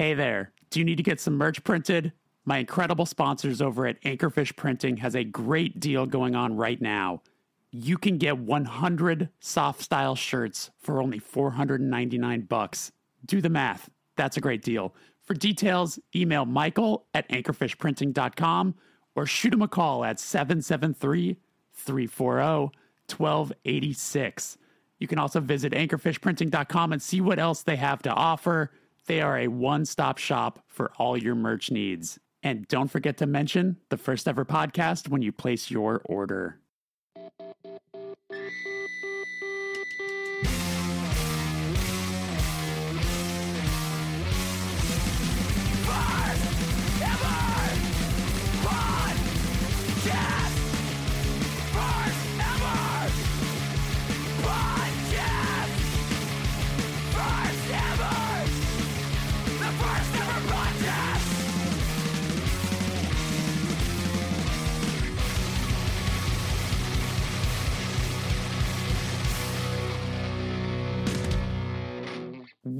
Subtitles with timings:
[0.00, 0.52] Hey there.
[0.70, 2.12] Do you need to get some merch printed?
[2.46, 7.20] My incredible sponsors over at Anchorfish Printing has a great deal going on right now.
[7.70, 12.92] You can get 100 soft style shirts for only 499 bucks.
[13.26, 13.90] Do the math.
[14.16, 14.94] That's a great deal.
[15.22, 18.76] For details, email Michael at anchorfishprinting.com
[19.14, 21.36] or shoot him a call at 773
[21.74, 22.74] 340
[23.14, 24.56] 1286.
[24.98, 28.70] You can also visit anchorfishprinting.com and see what else they have to offer.
[29.06, 32.18] They are a one stop shop for all your merch needs.
[32.42, 36.60] And don't forget to mention the first ever podcast when you place your order.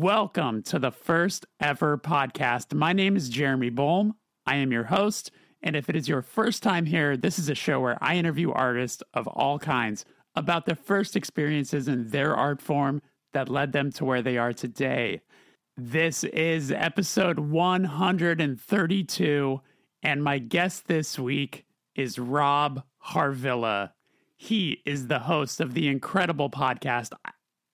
[0.00, 2.72] Welcome to the first ever podcast.
[2.72, 4.14] My name is Jeremy Bolm.
[4.46, 5.30] I am your host.
[5.62, 8.50] And if it is your first time here, this is a show where I interview
[8.50, 13.02] artists of all kinds about their first experiences in their art form
[13.34, 15.20] that led them to where they are today.
[15.76, 19.60] This is episode 132,
[20.02, 23.90] and my guest this week is Rob Harvilla.
[24.38, 27.12] He is the host of the incredible podcast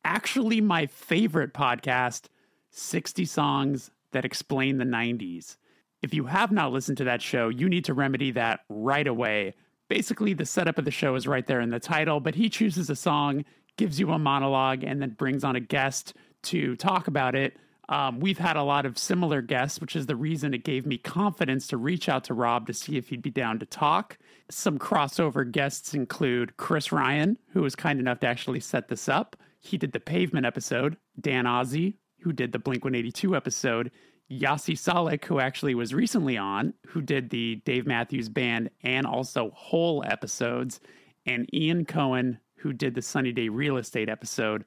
[0.06, 2.26] actually my favorite podcast,
[2.70, 5.56] 60 Songs That Explain the 90s.
[6.00, 9.54] If you have not listened to that show, you need to remedy that right away.
[9.88, 12.88] Basically, the setup of the show is right there in the title, but he chooses
[12.88, 13.44] a song,
[13.76, 17.56] gives you a monologue, and then brings on a guest to talk about it.
[17.88, 20.98] Um, we've had a lot of similar guests, which is the reason it gave me
[20.98, 24.18] confidence to reach out to Rob to see if he'd be down to talk.
[24.50, 29.36] Some crossover guests include Chris Ryan, who was kind enough to actually set this up,
[29.66, 33.90] he did the Pavement episode, Dan Ozzi, who did the Blink 182 episode,
[34.28, 39.50] Yasi Salek, who actually was recently on, who did the Dave Matthews Band and also
[39.54, 40.80] Hole episodes,
[41.26, 44.64] and Ian Cohen, who did the Sunny Day Real Estate episode.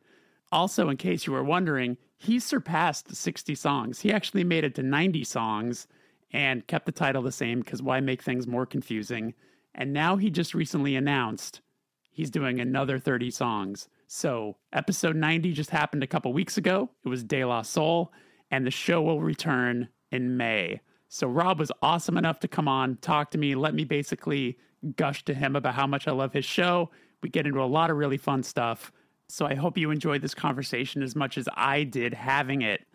[0.52, 4.00] Also, in case you were wondering, he surpassed 60 songs.
[4.00, 5.88] He actually made it to 90 songs
[6.32, 9.34] and kept the title the same because why make things more confusing?
[9.76, 11.62] And now he just recently announced
[12.12, 13.88] he's doing another 30 songs.
[14.12, 16.90] So, episode 90 just happened a couple weeks ago.
[17.06, 18.12] It was De La Soul,
[18.50, 20.82] and the show will return in May.
[21.10, 24.58] So, Rob was awesome enough to come on, talk to me, let me basically
[24.96, 26.90] gush to him about how much I love his show.
[27.22, 28.92] We get into a lot of really fun stuff.
[29.28, 32.88] So, I hope you enjoyed this conversation as much as I did having it.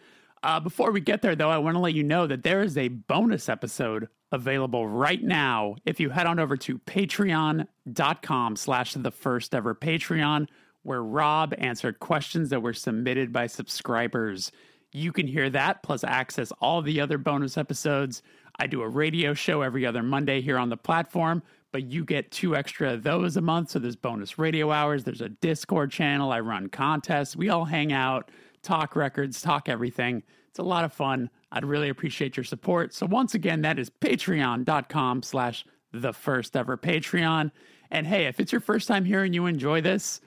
[0.43, 2.77] Uh, before we get there, though, I want to let you know that there is
[2.77, 9.13] a bonus episode available right now if you head on over to patreon.com slash the
[9.13, 10.49] first ever Patreon
[10.85, 14.53] where Rob answered questions that were submitted by subscribers.
[14.93, 18.23] You can hear that, plus access all the other bonus episodes.
[18.61, 22.31] I do a radio show every other Monday here on the platform, but you get
[22.31, 23.71] two extra of those a month.
[23.71, 27.93] So there's bonus radio hours, there's a Discord channel, I run contests, we all hang
[27.93, 28.31] out,
[28.63, 30.23] talk records, talk everything.
[30.51, 31.31] It's a lot of fun.
[31.51, 32.95] I'd really appreciate your support.
[32.95, 37.51] So once again, that is patreon.com slash the first ever Patreon.
[37.91, 40.21] And hey, if it's your first time here and you enjoy this,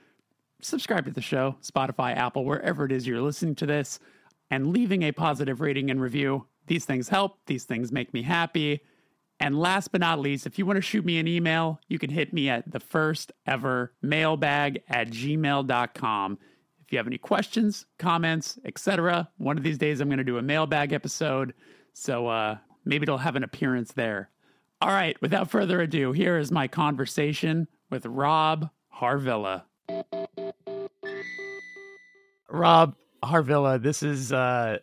[0.62, 4.00] subscribe to the show, Spotify, Apple, wherever it is you're listening to this,
[4.50, 6.46] and leaving a positive rating and review.
[6.68, 8.82] These things help, these things make me happy.
[9.40, 12.10] And last but not least, if you want to shoot me an email, you can
[12.10, 16.40] hit me at the first ever mailbag at gmail.com.
[16.84, 20.38] If you have any questions, comments, etc., one of these days I'm going to do
[20.38, 21.54] a mailbag episode.
[21.94, 24.30] So uh, maybe it'll have an appearance there.
[24.82, 29.64] All right, without further ado, here is my conversation with Rob Harvilla.
[32.50, 34.78] Rob Harvilla, this is uh,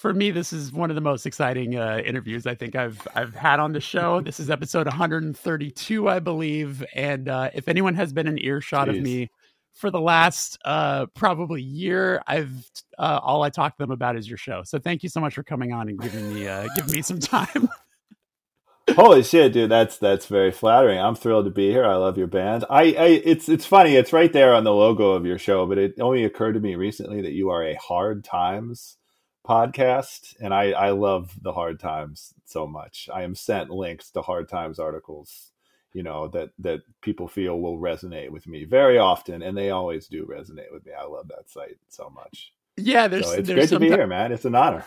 [0.00, 0.30] for me.
[0.30, 3.72] This is one of the most exciting uh, interviews I think I've I've had on
[3.72, 4.20] the show.
[4.20, 6.84] This is episode 132, I believe.
[6.94, 8.96] And uh, if anyone has been an earshot Jeez.
[8.96, 9.30] of me
[9.72, 12.52] for the last uh, probably year, I've
[12.98, 14.62] uh, all I talk to them about is your show.
[14.64, 17.18] So thank you so much for coming on and giving me uh, giving me some
[17.18, 17.68] time.
[18.94, 19.70] Holy shit, dude!
[19.70, 20.98] That's that's very flattering.
[20.98, 21.84] I'm thrilled to be here.
[21.84, 22.64] I love your band.
[22.70, 23.96] I, I it's it's funny.
[23.96, 26.74] It's right there on the logo of your show, but it only occurred to me
[26.74, 28.96] recently that you are a Hard Times
[29.46, 33.08] podcast, and I I love the Hard Times so much.
[33.12, 35.50] I am sent links to Hard Times articles,
[35.92, 40.06] you know that that people feel will resonate with me very often, and they always
[40.06, 40.92] do resonate with me.
[40.98, 42.52] I love that site so much.
[42.76, 44.32] Yeah, there's so it's there's great to be here, man.
[44.32, 44.84] It's an honor.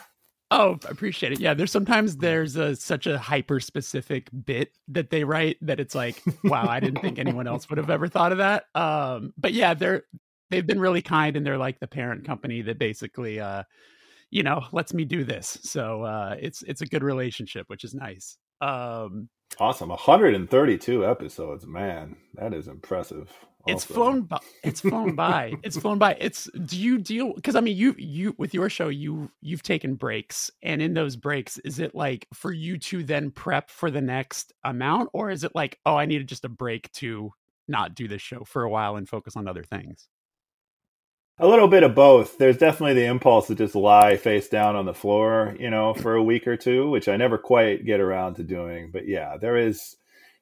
[0.55, 1.39] Oh, I appreciate it.
[1.39, 5.95] Yeah, there's sometimes there's a such a hyper specific bit that they write that it's
[5.95, 8.65] like, wow, I didn't think anyone else would have ever thought of that.
[8.75, 10.03] Um, but yeah, they're
[10.51, 13.63] they've been really kind and they're like the parent company that basically uh
[14.29, 15.57] you know lets me do this.
[15.63, 18.37] So uh it's it's a good relationship, which is nice.
[18.61, 19.29] Um
[19.59, 19.89] Awesome.
[19.89, 22.15] 132 episodes, man.
[22.35, 23.31] That is impressive.
[23.65, 24.39] It's flown by.
[24.63, 25.53] It's flown by.
[25.63, 26.17] It's flown by.
[26.19, 29.95] It's do you deal because I mean you you with your show you you've taken
[29.95, 34.01] breaks and in those breaks is it like for you to then prep for the
[34.01, 37.31] next amount or is it like oh I needed just a break to
[37.67, 40.09] not do this show for a while and focus on other things?
[41.39, 42.37] A little bit of both.
[42.37, 46.13] There's definitely the impulse to just lie face down on the floor, you know, for
[46.13, 48.91] a week or two, which I never quite get around to doing.
[48.91, 49.95] But yeah, there is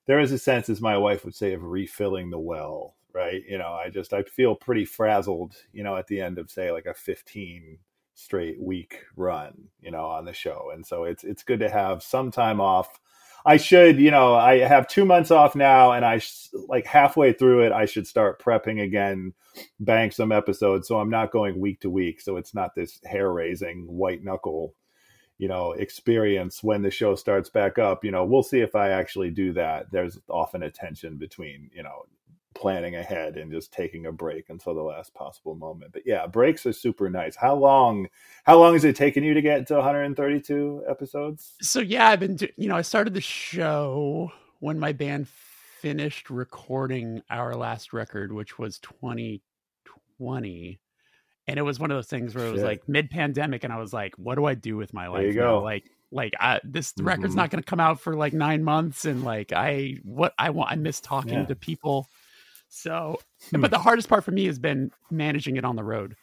[0.08, 3.44] there is a sense, as my wife would say, of refilling the well, right?
[3.48, 6.72] You know, I just I feel pretty frazzled, you know, at the end of say
[6.72, 7.78] like a 15
[8.13, 10.72] straight week run, you know, on the show.
[10.74, 12.90] And so it's it's good to have some time off
[13.46, 17.34] I should, you know, I have two months off now, and I sh- like halfway
[17.34, 19.34] through it, I should start prepping again,
[19.80, 23.31] bank some episodes, so I'm not going week to week, so it's not this hair
[23.31, 24.75] raising white knuckle,
[25.40, 28.06] you know, experience when the show starts back up.
[28.06, 29.92] You know, we'll see if I actually do that.
[29.92, 32.06] There's often a tension between, you know,
[32.53, 35.94] planning ahead and just taking a break until the last possible moment.
[35.94, 37.36] But yeah, breaks are super nice.
[37.36, 38.07] How long
[38.44, 41.53] how long has it taken you to get to 132 episodes?
[41.62, 45.27] So yeah, I've been do- you know, I started the show when my band
[45.81, 50.80] finished recording our last record which was 2020
[51.48, 52.68] and it was one of those things where it was Shit.
[52.68, 55.39] like mid-pandemic and I was like what do I do with my life there you
[55.39, 55.57] now?
[55.57, 55.63] go.
[55.63, 57.07] like like I, this mm-hmm.
[57.07, 60.51] record's not going to come out for like 9 months and like I what I
[60.51, 61.45] want I miss talking yeah.
[61.45, 62.07] to people
[62.72, 63.20] so,
[63.50, 63.60] hmm.
[63.60, 66.16] but the hardest part for me has been managing it on the road,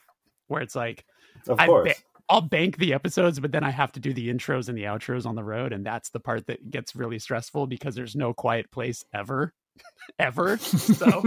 [0.48, 1.04] where it's like,
[1.46, 1.88] of course.
[1.88, 4.84] Ba- I'll bank the episodes, but then I have to do the intros and the
[4.84, 8.34] outros on the road, and that's the part that gets really stressful because there's no
[8.34, 9.54] quiet place ever,
[10.18, 10.56] ever.
[10.58, 11.22] So,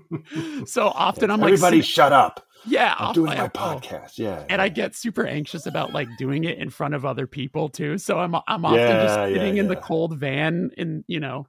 [0.66, 2.46] so often I'm like, everybody, shut up.
[2.66, 4.18] Yeah, I'm doing my podcast.
[4.18, 4.62] Yeah, and yeah.
[4.62, 7.96] I get super anxious about like doing it in front of other people too.
[7.98, 11.46] So I'm I'm often yeah, just sitting in the cold van in you know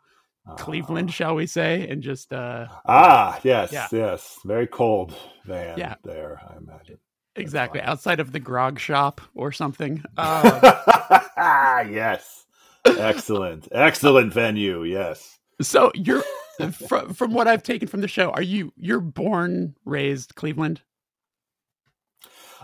[0.55, 3.87] Cleveland, shall we say, and just uh ah yes, yeah.
[3.91, 5.13] yes, very cold
[5.45, 5.95] van yeah.
[6.03, 6.97] there, I imagine.
[7.35, 10.03] Exactly outside of the grog shop or something.
[10.17, 12.45] ah, yes,
[12.85, 14.83] excellent, excellent venue.
[14.83, 15.37] Yes.
[15.61, 16.23] So you're
[16.87, 18.31] from from what I've taken from the show.
[18.31, 20.81] Are you you're born raised Cleveland?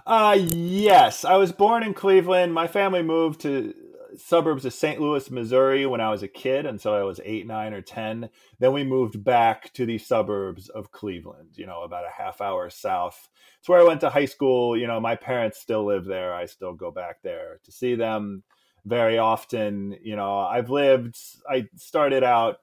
[0.06, 2.54] Uh yes, I was born in Cleveland.
[2.54, 3.74] My family moved to
[4.18, 5.00] suburbs of St.
[5.00, 8.30] Louis, Missouri when I was a kid until I was eight, nine, or 10.
[8.60, 12.70] Then we moved back to the suburbs of Cleveland, you know, about a half hour
[12.70, 13.30] south.
[13.60, 14.78] It's where I went to high school.
[14.78, 16.34] You know, my parents still live there.
[16.34, 18.44] I still go back there to see them
[18.86, 19.98] very often.
[20.02, 21.18] You know, I've lived,
[21.50, 22.58] I started out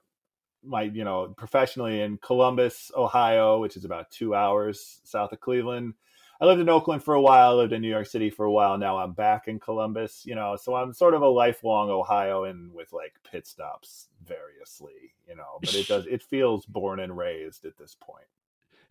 [0.63, 5.95] my, you know, professionally in Columbus, Ohio, which is about two hours south of Cleveland.
[6.41, 8.51] I lived in Oakland for a while, I lived in New York City for a
[8.51, 8.75] while.
[8.75, 12.91] Now I'm back in Columbus, you know, so I'm sort of a lifelong Ohioan with
[12.93, 17.77] like pit stops variously, you know, but it does, it feels born and raised at
[17.77, 18.25] this point.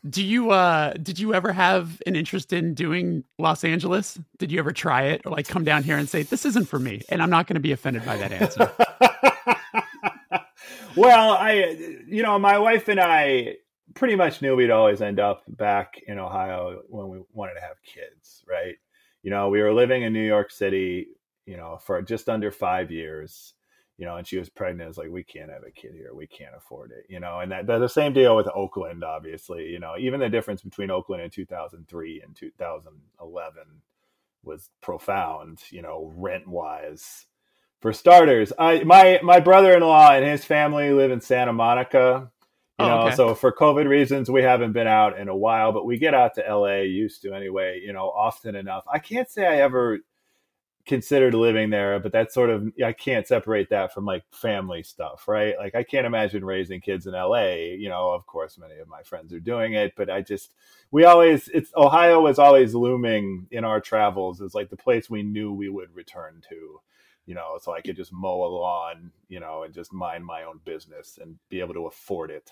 [0.08, 4.16] Do you, uh, did you ever have an interest in doing Los Angeles?
[4.38, 6.78] Did you ever try it or like come down here and say, this isn't for
[6.78, 7.02] me?
[7.08, 8.72] And I'm not going to be offended by that answer.
[10.96, 13.56] well, I, you know, my wife and I,
[13.94, 17.82] pretty much knew we'd always end up back in Ohio when we wanted to have
[17.82, 18.76] kids, right?
[19.22, 21.08] You know, we were living in New York City,
[21.46, 23.54] you know, for just under five years,
[23.98, 24.88] you know, and she was pregnant.
[24.88, 26.14] It's like, we can't have a kid here.
[26.14, 29.78] We can't afford it, you know, and that, the same deal with Oakland, obviously, you
[29.78, 33.62] know, even the difference between Oakland in 2003 and 2011
[34.42, 37.26] was profound, you know, rent wise.
[37.80, 42.30] For starters, I my my brother-in-law and his family live in Santa Monica,
[42.80, 43.16] you oh, know, okay.
[43.16, 46.34] so for COVID reasons, we haven't been out in a while, but we get out
[46.34, 48.84] to LA, used to anyway, you know, often enough.
[48.92, 50.00] I can't say I ever
[50.86, 55.28] considered living there, but that's sort of, I can't separate that from like family stuff,
[55.28, 55.54] right?
[55.58, 57.46] Like, I can't imagine raising kids in LA.
[57.76, 60.54] You know, of course, many of my friends are doing it, but I just,
[60.90, 65.22] we always, it's Ohio was always looming in our travels as like the place we
[65.22, 66.80] knew we would return to
[67.30, 70.42] you know, so I could just mow a lawn, you know, and just mind my
[70.42, 72.50] own business and be able to afford it.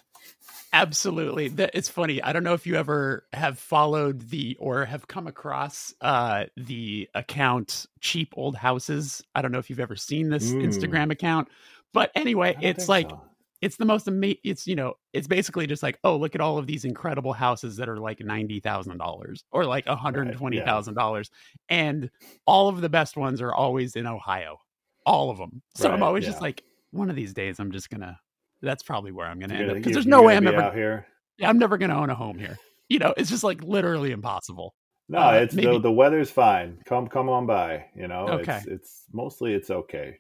[0.73, 1.53] Absolutely.
[1.75, 2.23] It's funny.
[2.23, 7.09] I don't know if you ever have followed the or have come across uh, the
[7.17, 9.21] account Cheap Old Houses.
[9.35, 10.65] I don't know if you've ever seen this mm.
[10.65, 11.49] Instagram account,
[11.93, 13.21] but anyway, it's like so.
[13.61, 14.39] it's the most amazing.
[14.45, 17.79] It's you know, it's basically just like, oh, look at all of these incredible houses
[17.79, 21.05] that are like ninety thousand dollars or like one hundred twenty thousand right, yeah.
[21.05, 21.31] dollars,
[21.69, 22.11] and
[22.47, 24.61] all of the best ones are always in Ohio,
[25.09, 25.63] all of them.
[25.75, 26.31] So right, I'm always yeah.
[26.31, 28.19] just like, one of these days, I'm just gonna.
[28.63, 31.07] That's probably where I'm gonna end up because there's no way I'm ever out here.
[31.39, 32.59] Yeah, I'm never gonna own a home here.
[32.89, 34.75] You know, it's just like literally impossible.
[35.09, 35.73] No, uh, it's maybe...
[35.73, 36.79] the the weather's fine.
[36.87, 37.85] Come come on by.
[37.95, 38.57] You know, okay.
[38.57, 40.19] it's it's mostly it's okay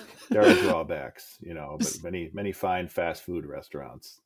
[0.30, 4.20] there are drawbacks, you know, but many many fine fast food restaurants.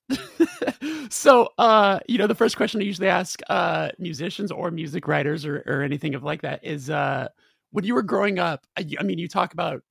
[1.11, 5.45] so, uh, you know, the first question I usually ask uh, musicians or music writers
[5.45, 7.29] or, or anything of like that is, uh,
[7.71, 9.83] when you were growing up, I, I mean, you talk about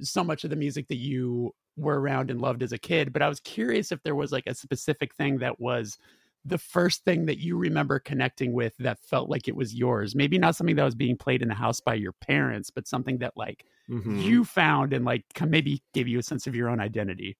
[0.00, 3.22] so much of the music that you were around and loved as a kid, but
[3.22, 5.98] I was curious if there was like a specific thing that was
[6.44, 10.14] the first thing that you remember connecting with that felt like it was yours?
[10.14, 13.18] Maybe not something that was being played in the house by your parents but something
[13.18, 14.18] that like mm-hmm.
[14.18, 17.36] you found and like maybe gave you a sense of your own identity.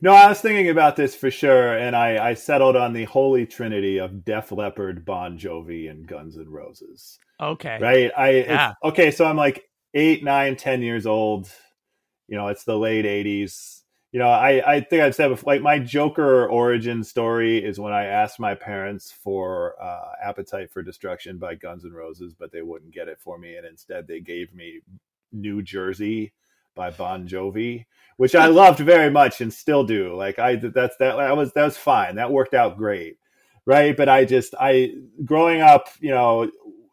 [0.00, 3.46] No i was thinking about this for sure and i i settled on the holy
[3.46, 7.18] trinity of def leppard bon jovi and guns n' roses.
[7.40, 7.78] Okay.
[7.80, 8.10] Right?
[8.16, 8.72] I yeah.
[8.84, 9.64] okay so i'm like
[9.94, 11.50] eight nine ten years old
[12.28, 13.82] you know it's the late 80s
[14.12, 17.94] you know, I, I think I've said before, like my Joker origin story is when
[17.94, 22.60] I asked my parents for uh, Appetite for Destruction by Guns N' Roses, but they
[22.60, 23.56] wouldn't get it for me.
[23.56, 24.80] And instead they gave me
[25.32, 26.34] New Jersey
[26.74, 27.86] by Bon Jovi,
[28.18, 30.14] which I loved very much and still do.
[30.14, 32.16] Like I, that's, that, that was, that was fine.
[32.16, 33.16] That worked out great.
[33.64, 33.96] Right.
[33.96, 34.92] But I just, I,
[35.24, 36.50] growing up, you know,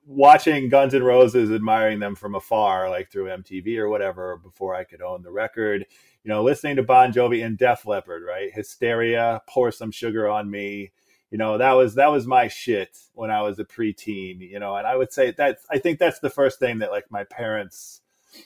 [0.09, 4.83] watching Guns N' Roses, admiring them from afar, like through MTV or whatever, before I
[4.83, 5.85] could own the record
[6.23, 8.53] you know, listening to Bon Jovi and Def Leppard, right?
[8.53, 10.91] Hysteria, Pour Some Sugar on Me.
[11.31, 14.75] You know, that was that was my shit when I was a preteen, you know,
[14.75, 18.01] and I would say that I think that's the first thing that like my parents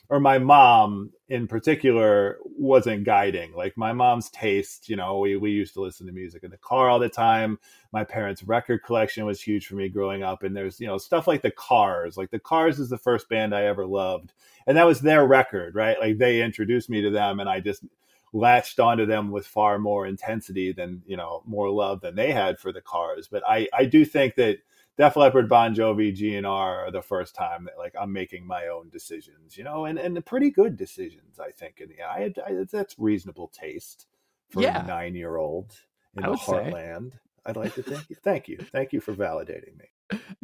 [0.10, 3.54] or my mom in particular wasn't guiding.
[3.54, 6.58] Like my mom's taste, you know, we, we used to listen to music in the
[6.58, 7.58] car all the time.
[7.92, 10.44] My parents' record collection was huge for me growing up.
[10.44, 12.18] And there's, you know, stuff like the Cars.
[12.18, 14.34] Like the Cars is the first band I ever loved.
[14.68, 16.00] And that was their record, right?
[16.00, 17.84] Like they introduced me to them and I just
[18.32, 22.60] latched onto them with far more intensity than, you know, more love than they had
[22.60, 23.28] for the Cars.
[23.32, 24.60] But I, I do think that
[24.98, 28.90] Def Leppard, Bon Jovi, GNR are the first time that like I'm making my own
[28.90, 31.80] decisions, you know, and and pretty good decisions, I think.
[31.80, 34.08] And yeah, I, I that's reasonable taste
[34.50, 34.84] for yeah.
[34.84, 35.76] a nine year old
[36.16, 37.12] in I the heartland.
[37.12, 37.20] Say.
[37.46, 38.16] I'd like to thank you.
[38.24, 38.58] Thank you.
[38.72, 39.86] Thank you for validating me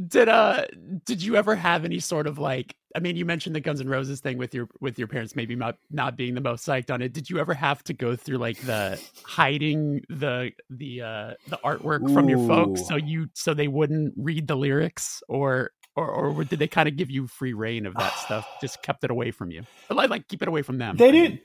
[0.08, 0.66] did uh
[1.06, 3.90] did you ever have any sort of like i mean you mentioned the guns N'
[3.90, 7.02] roses thing with your with your parents maybe not not being the most psyched on
[7.02, 11.60] it did you ever have to go through like the hiding the the uh the
[11.64, 12.14] artwork Ooh.
[12.14, 16.60] from your folks so you so they wouldn't read the lyrics or or or did
[16.60, 19.52] they kind of give you free reign of that stuff just kept it away from
[19.52, 21.42] you like, like keep it away from them they didn't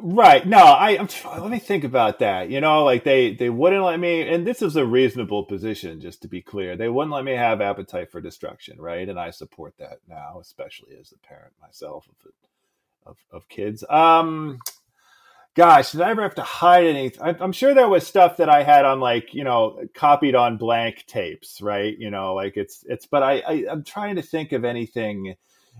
[0.00, 0.46] Right.
[0.46, 1.08] No, I, I'm.
[1.40, 2.50] Let me think about that.
[2.50, 6.22] You know, like they they wouldn't let me, and this is a reasonable position, just
[6.22, 6.76] to be clear.
[6.76, 9.08] They wouldn't let me have appetite for destruction, right?
[9.08, 12.32] And I support that now, especially as the parent myself of
[13.06, 13.82] of, of kids.
[13.88, 14.58] Um,
[15.54, 17.22] gosh, did I ever have to hide anything?
[17.22, 21.04] I'm sure there was stuff that I had on like you know copied on blank
[21.06, 21.96] tapes, right?
[21.98, 23.06] You know, like it's it's.
[23.06, 25.34] But I, I I'm trying to think of anything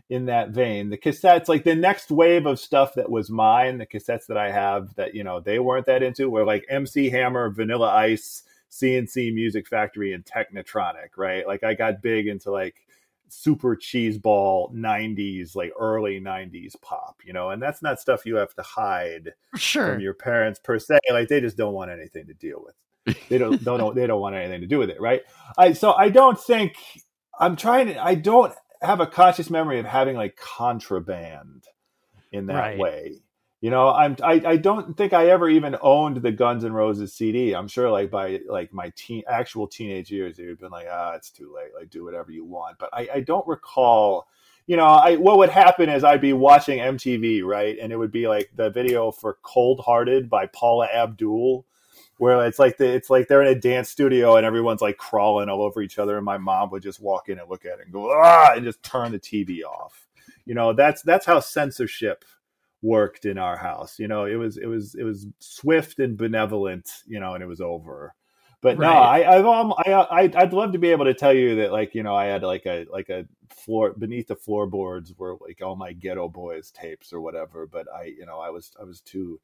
[0.08, 0.90] in that vein.
[0.90, 4.50] The cassettes, like the next wave of stuff that was mine, the cassettes that I
[4.50, 9.34] have that, you know, they weren't that into were like MC Hammer, Vanilla Ice, CNC
[9.34, 11.46] Music Factory, and Technotronic, right?
[11.46, 12.86] Like I got big into like
[13.28, 18.54] super cheeseball 90s, like early 90s pop, you know, and that's not stuff you have
[18.54, 19.92] to hide sure.
[19.92, 20.98] from your parents per se.
[21.10, 22.74] Like they just don't want anything to deal with.
[23.28, 25.22] They don't, don't, they don't want anything to do with it, right?
[25.56, 26.76] I, so I don't think
[27.38, 31.64] I'm trying to, I don't have a conscious memory of having like contraband
[32.32, 32.78] in that right.
[32.78, 33.22] way.
[33.60, 37.12] You know, I'm I, I don't think I ever even owned the Guns N' Roses
[37.12, 37.54] CD.
[37.54, 40.86] I'm sure like by like my teen actual teenage years, they would have been like,
[40.88, 41.72] ah, it's too late.
[41.76, 42.78] Like do whatever you want.
[42.78, 44.28] But I, I don't recall
[44.68, 47.76] you know, I what would happen is I'd be watching MTV, right?
[47.80, 51.64] And it would be like the video for Cold Hearted by Paula Abdul
[52.18, 55.48] where it's like the, it's like they're in a dance studio and everyone's like crawling
[55.48, 57.84] all over each other and my mom would just walk in and look at it
[57.84, 60.06] and go ah and just turn the TV off.
[60.44, 62.24] You know, that's that's how censorship
[62.82, 63.98] worked in our house.
[63.98, 67.46] You know, it was it was it was swift and benevolent, you know, and it
[67.46, 68.14] was over.
[68.60, 68.88] But right.
[68.88, 71.70] no, I I've um, I I I'd love to be able to tell you that
[71.70, 75.62] like, you know, I had like a like a floor beneath the floorboards were like
[75.62, 79.00] all my Geto Boys tapes or whatever, but I, you know, I was I was
[79.00, 79.40] too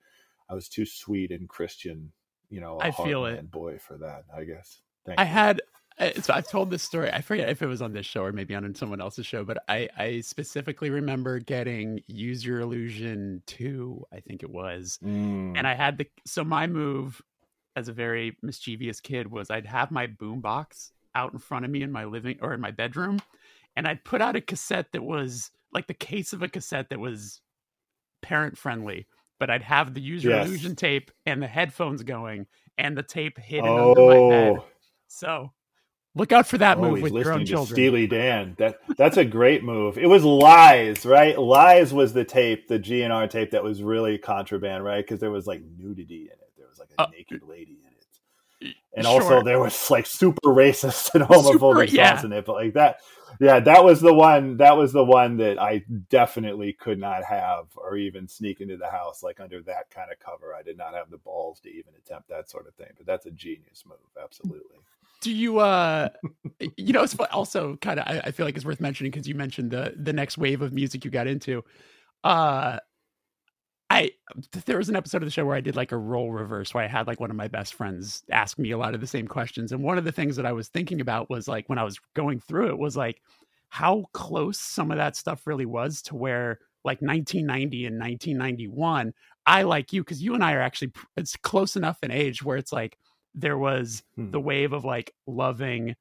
[0.48, 2.10] I was too sweet and Christian
[2.50, 4.24] you know, I feel it, boy, for that.
[4.34, 4.80] I guess.
[5.06, 5.28] Thank I you.
[5.28, 5.60] had
[6.20, 7.10] so I've told this story.
[7.10, 9.58] I forget if it was on this show or maybe on someone else's show, but
[9.68, 14.98] I, I specifically remember getting Use Your Illusion 2, I think it was.
[15.04, 15.56] Mm.
[15.56, 17.22] And I had the so my move
[17.76, 21.82] as a very mischievous kid was I'd have my boombox out in front of me
[21.82, 23.20] in my living or in my bedroom,
[23.76, 26.98] and I'd put out a cassette that was like the case of a cassette that
[26.98, 27.40] was
[28.20, 29.06] parent friendly,
[29.44, 30.48] but I'd have the user Yes.
[30.48, 32.46] Illusion tape and the headphones going
[32.78, 34.56] and the tape hidden under my bed.
[34.58, 34.64] Oh,
[35.06, 35.52] So
[36.14, 37.74] look out for that oh, move with your own children.
[37.76, 38.54] Steely Dan.
[38.56, 39.98] That that's a great move.
[39.98, 41.38] It was Lies, right?
[41.38, 45.04] Lies was the tape, the GNR tape that was really contraband, right?
[45.04, 46.52] Because there was like nudity in it.
[46.56, 48.76] There was like a Uh, naked lady in it.
[48.96, 49.20] And Sure.
[49.20, 52.24] also there was like super racist and homophobic Super- yeah.
[52.24, 53.00] in it, but like that,
[53.44, 54.56] yeah, that was the one.
[54.56, 58.88] That was the one that I definitely could not have, or even sneak into the
[58.88, 60.54] house like under that kind of cover.
[60.54, 62.88] I did not have the balls to even attempt that sort of thing.
[62.96, 64.78] But that's a genius move, absolutely.
[65.20, 66.08] Do you uh
[66.78, 69.34] you know it's also kind of I, I feel like it's worth mentioning because you
[69.34, 71.62] mentioned the the next wave of music you got into.
[72.22, 72.78] Uh
[73.94, 74.10] I
[74.66, 76.84] there was an episode of the show where I did like a role reverse where
[76.84, 79.26] I had like one of my best friends ask me a lot of the same
[79.28, 79.72] questions.
[79.72, 81.98] And one of the things that I was thinking about was like when I was
[82.14, 83.20] going through it was like
[83.68, 89.12] how close some of that stuff really was to where like 1990 and 1991
[89.46, 92.56] I like you because you and I are actually it's close enough in age where
[92.56, 92.98] it's like
[93.34, 94.30] there was Hmm.
[94.30, 95.94] the wave of like loving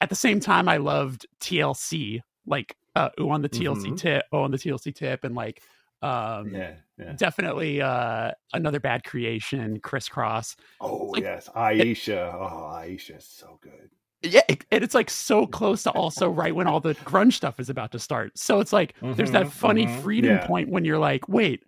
[0.00, 3.96] at the same time I loved TLC like uh ooh on the TLC Mhm.
[3.96, 5.62] tip oh on the TLC tip and like
[6.02, 6.74] um Yeah,
[7.06, 7.12] yeah.
[7.14, 10.54] definitely uh another bad creation Kris Kross.
[10.80, 12.34] Oh like- yes, Iesha.
[12.34, 13.90] Oh, Iesha is so good.
[14.22, 17.58] yeah it- and it's like so close to also right when all the grunge stuff
[17.60, 18.36] is about to start.
[18.38, 20.46] So it's like there's that Mhm, funny mhm, freedom yeah.
[20.46, 21.64] point when you're like wait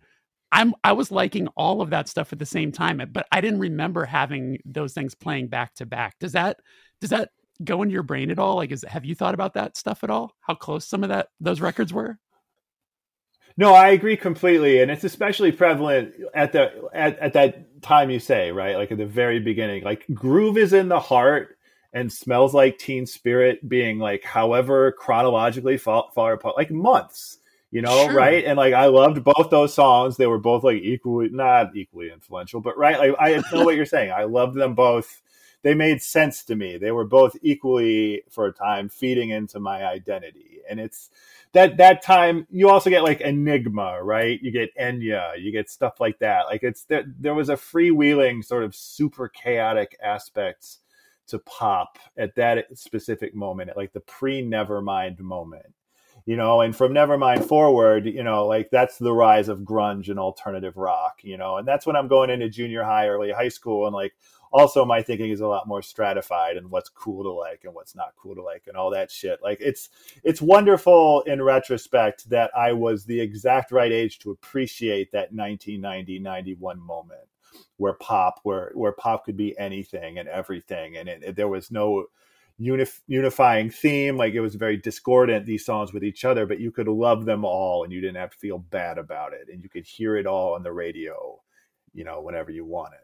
[0.53, 3.59] i'm i was liking all of that stuff at the same time but i didn't
[3.59, 6.14] remember having those things playing back to back.
[6.21, 6.59] Does that
[7.00, 7.31] does that
[7.64, 8.57] go into your brain at all?
[8.57, 10.33] Like is have you thought about that stuff at all?
[10.41, 12.19] How close some of that those records were
[13.56, 18.18] No, I agree completely, and it's especially prevalent at the at, at that time you
[18.18, 19.84] say right, like at the very beginning.
[19.84, 21.56] Like groove is in the heart
[21.92, 27.38] and smells like Teen Spirit being like however chronologically far, far apart, like months,
[27.70, 28.12] you know, Sure.
[28.12, 28.44] right?
[28.44, 30.16] And like I loved both those songs.
[30.16, 33.86] They were both like equally not equally influential, but right, like I know what you're
[33.86, 34.10] saying.
[34.10, 35.23] I loved them both.
[35.62, 36.76] They made sense to me.
[36.76, 41.10] They were both equally for a time feeding into my identity, and it's
[41.54, 44.40] that that time you also get like enigma right?
[44.43, 46.47] You get enya you get stuff like that.
[46.47, 50.80] Like it's there, there was a freewheeling sort of super chaotic aspects
[51.28, 55.73] to pop at that specific moment at like the pre nevermind moment
[56.26, 56.62] you know?
[56.62, 61.21] And from nevermind forward you know like that's the rise of grunge and alternative rock
[61.23, 61.56] you know?
[61.56, 64.14] And that's when i'm going into junior high early high school and like
[64.54, 67.97] also my thinking is a lot more stratified and what's cool to like and what's
[67.97, 69.40] not cool to like and all that shit.
[69.43, 69.90] Like it's
[70.23, 76.21] it's wonderful in retrospect that I was the exact right age to appreciate that 1990
[76.21, 77.28] 91 moment
[77.78, 80.97] where pop where where pop could be anything and everything.
[80.97, 82.06] And it, it- there was no
[82.60, 84.17] unif- unifying theme.
[84.17, 87.45] Like it was very discordant these songs with each other but you could love them
[87.45, 89.49] all and you didn't have to feel bad about it.
[89.52, 91.40] And you could hear it all on the radio
[91.93, 92.99] you know whenever you wanted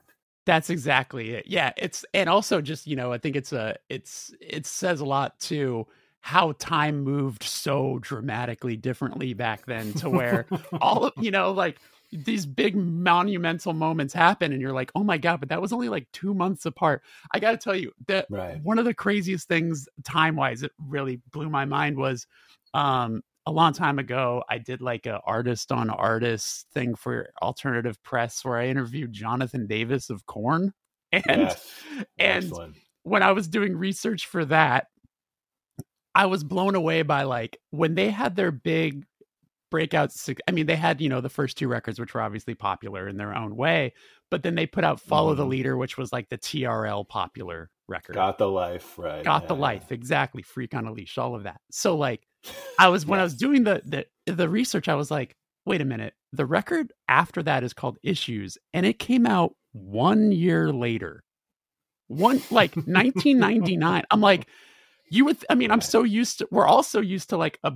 [0.47, 1.47] That's exactly it.
[1.47, 5.05] Yeah, it's and also just you know I think it's a it's it says a
[5.05, 5.87] lot to
[6.21, 10.47] how time moved so dramatically differently back then to where
[10.81, 11.79] all of you know like
[12.13, 15.89] these big monumental moments happen and you're like oh my god but that was only
[15.89, 19.89] like two months apart i gotta tell you that right one of the craziest things
[20.05, 22.27] time wise that really blew my mind was
[22.75, 28.01] um a long time ago i did like a artist on artist thing for alternative
[28.05, 30.73] press where i interviewed jonathan davis of Korn
[31.13, 31.69] and yes.
[32.17, 32.77] and excellent.
[33.03, 34.87] when i was doing research for that
[36.15, 39.05] i was blown away by like when they had their big
[39.71, 40.13] breakout
[40.49, 43.17] i mean they had you know the first two records which were obviously popular in
[43.17, 43.93] their own way
[44.31, 45.51] but then they put out follow the Mhm.
[45.51, 48.15] leader which was like the trl popular record.
[48.15, 51.61] Got the life right got the life exactly freak on a leash all of that.
[51.73, 52.25] So like
[52.79, 55.85] i was when i was doing the, the the research i was like wait a
[55.85, 56.15] minute.
[56.33, 61.23] The record after that is called issues and it came out one year later.
[62.09, 64.49] One like 1999 i'm like
[65.11, 67.73] you would i mean i'm so used to we're all so used to like a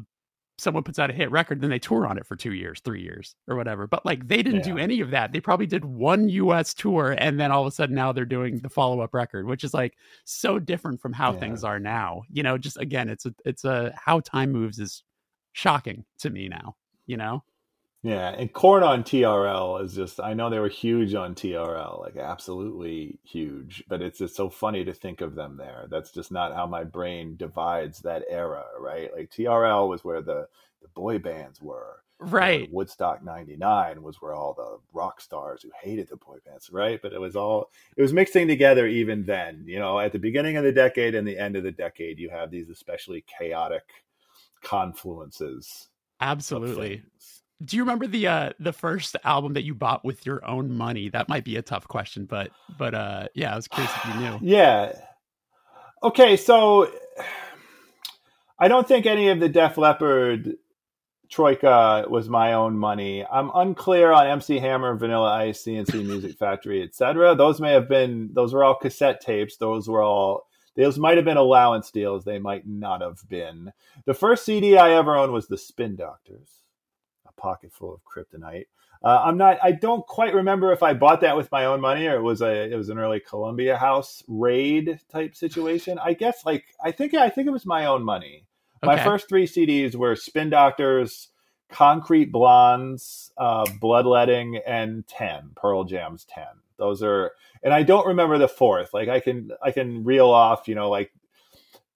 [0.57, 3.03] someone puts out a hit record then they tour on it for two years three
[3.03, 3.87] years or whatever.
[3.87, 5.33] But like they didn't do any of that.
[5.33, 8.59] They probably did one us tour and then all of a sudden now they're doing
[8.61, 11.39] the follow-up record which is like so different from how Yeah.
[11.41, 12.23] things are now.
[12.31, 15.03] You know just again it's a it's a how time moves is
[15.53, 17.43] shocking to me now you know
[18.05, 22.19] Yeah, and Korn on TRL is just I know they were huge on TRL, like
[22.19, 25.87] absolutely huge, but it's just so funny to think of them there.
[25.91, 29.11] That's just not how my brain divides that era, right?
[29.17, 30.49] Like TRL was where the
[30.83, 32.03] the boy bands were.
[32.19, 32.69] Right.
[32.71, 37.01] Woodstock 99 was where all the rock stars who hated the boy bands, right?
[37.01, 39.65] But it was all it was mixing together even then.
[39.67, 42.29] You know, at the beginning of the decade and the end of the decade, you
[42.29, 43.85] have these especially chaotic
[44.63, 45.89] confluences.
[46.21, 47.03] Absolutely
[47.63, 51.09] do you remember the uh the first album that you bought with your own money?
[51.09, 54.21] That might be a tough question, but but uh yeah, I was curious if you
[54.21, 54.39] knew.
[54.43, 54.93] Yeah.
[56.03, 56.91] Okay, so
[58.59, 60.57] I don't think any of the Def Leppard
[61.31, 63.25] Troika was my own money.
[63.25, 67.35] I'm unclear on MC Hammer, Vanilla Ice, CNC Music Factory, etc.
[67.35, 69.57] Those may have been those were all cassette tapes.
[69.57, 72.25] Those were all those might have been allowance deals.
[72.25, 73.73] They might not have been.
[74.05, 76.64] The first CD I ever owned was the Spin Doctors
[77.37, 78.67] pocket full of kryptonite.
[79.03, 79.59] Uh, I'm not.
[79.63, 82.41] I don't quite remember if I bought that with my own money or it was
[82.41, 82.73] a.
[82.73, 85.99] It was an early Columbia House raid type situation.
[86.03, 88.47] I guess like I think I think it was my own money.
[88.83, 88.97] Okay.
[88.97, 91.29] My first three CDs were Spin Doctors,
[91.69, 96.45] Concrete Blondes, uh, Bloodletting, and Ten Pearl Jam's Ten.
[96.79, 98.95] Those are, and I don't remember the fourth.
[98.95, 101.13] Like I can I can reel off, you know, like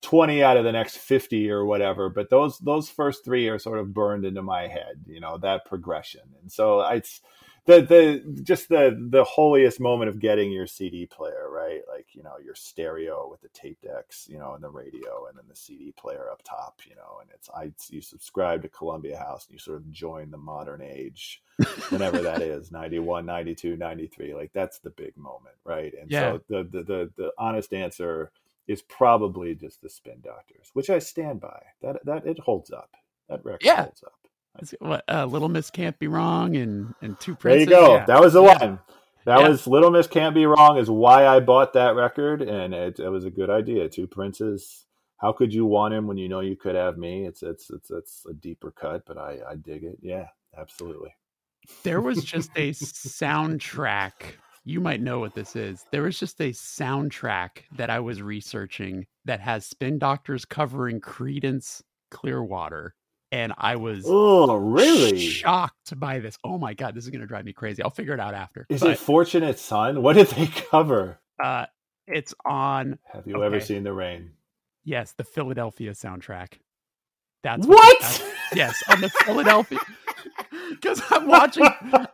[0.02, 3.78] 20 out of the next 50 or whatever but those those first three are sort
[3.78, 6.22] of burned into my head you know that progression.
[6.40, 7.20] And so it's
[7.66, 11.80] the the just the the holiest moment of getting your cd player right?
[11.88, 15.37] Like you know your stereo with the tape decks you know and the radio and
[15.37, 19.18] then the cd player up top you know and it's i you subscribe to columbia
[19.18, 21.42] house and you sort of join the modern age
[21.90, 25.92] whenever that is 91 92 93 like that's the big moment right?
[26.00, 26.32] And yeah.
[26.32, 28.32] so the, the the the honest answer
[28.68, 31.61] is probably just the Spin Doctors, which I stand by.
[31.83, 32.90] That that it holds up.
[33.28, 33.85] That record yeah.
[33.85, 34.12] holds up.
[34.81, 37.66] What uh, Little Miss can't be wrong, and and two princes.
[37.66, 37.94] There you go.
[37.94, 38.04] Yeah.
[38.04, 38.59] That was the yeah.
[38.59, 38.78] one.
[39.24, 39.48] That yeah.
[39.48, 40.78] was Little Miss can't be wrong.
[40.78, 43.88] Is why I bought that record, and it, it was a good idea.
[43.88, 44.85] Two princes.
[45.16, 47.26] How could you want him when you know you could have me?
[47.26, 49.98] It's it's it's it's a deeper cut, but I I dig it.
[50.02, 50.26] Yeah,
[50.57, 51.14] absolutely.
[51.83, 54.12] There was just a soundtrack
[54.68, 55.87] you might know what this is.
[55.92, 61.81] There was just a soundtrack that I was researching that has Spin Doctors covering Creedence
[62.11, 62.94] Clearwater.
[63.33, 66.38] And I was oh really shocked by this.
[66.44, 67.83] Oh my god, this is gonna drive me crazy.
[67.83, 68.66] I'll figure it out after.
[68.68, 70.02] Is but, it Fortunate Son?
[70.02, 71.18] What did they cover?
[71.42, 71.66] Uh
[72.07, 73.46] it's on Have you okay.
[73.46, 74.31] ever seen the rain?
[74.85, 76.54] Yes, the Philadelphia soundtrack.
[77.42, 78.00] That's what, what?
[78.00, 78.22] That's,
[78.54, 79.78] yes, on the Philadelphia
[80.70, 81.64] because I'm watching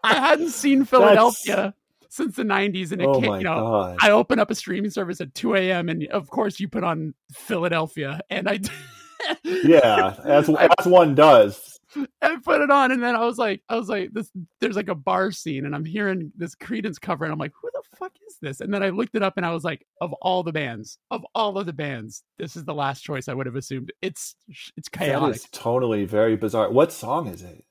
[0.05, 1.77] I hadn't seen Philadelphia that's
[2.14, 3.96] since the 90s and it oh can't you know God.
[4.00, 7.12] i open up a streaming service at 2 a.m and of course you put on
[7.33, 8.61] philadelphia and i
[9.42, 11.74] yeah as, as one does
[12.22, 14.29] I put it on, and then I was like, I was like, this.
[14.61, 17.70] There's like a bar scene, and I'm hearing this Creedence cover, and I'm like, who
[17.72, 18.61] the fuck is this?
[18.61, 21.24] And then I looked it up, and I was like, of all the bands, of
[21.37, 23.92] all of the bands, this is the last choice I would have assumed.
[24.03, 24.35] It's
[24.77, 25.20] it's chaotic.
[25.20, 26.68] That is totally very bizarre.
[26.68, 27.64] What song is it?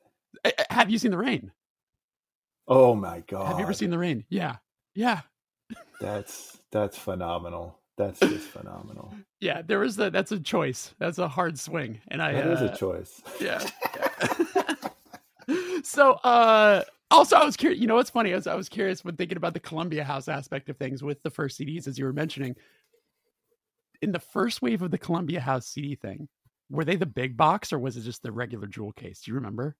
[0.45, 1.51] Uh, uh, have you seen the rain?
[2.67, 3.47] Oh my god!
[3.47, 4.26] Have you ever seen the rain?
[4.30, 4.58] Yeah,
[4.95, 5.21] yeah.
[5.99, 7.80] that's that's phenomenal.
[7.97, 9.13] That's just phenomenal.
[9.39, 10.10] Yeah, there was the.
[10.10, 10.95] That's a choice.
[10.99, 12.34] That's a hard swing, and I.
[12.34, 13.21] That uh, is a choice.
[13.39, 13.63] Yeah.
[13.95, 14.73] yeah.
[15.84, 17.80] so, uh, also, I was curious.
[17.80, 18.34] You know, what's funny?
[18.34, 21.21] I was, I was curious when thinking about the Columbia House aspect of things with
[21.23, 22.56] the first CDs, as you were mentioning.
[24.02, 26.28] In the first wave of the Columbia House CD thing,
[26.69, 29.21] were they the big box or was it just the regular jewel case?
[29.21, 29.76] Do you remember?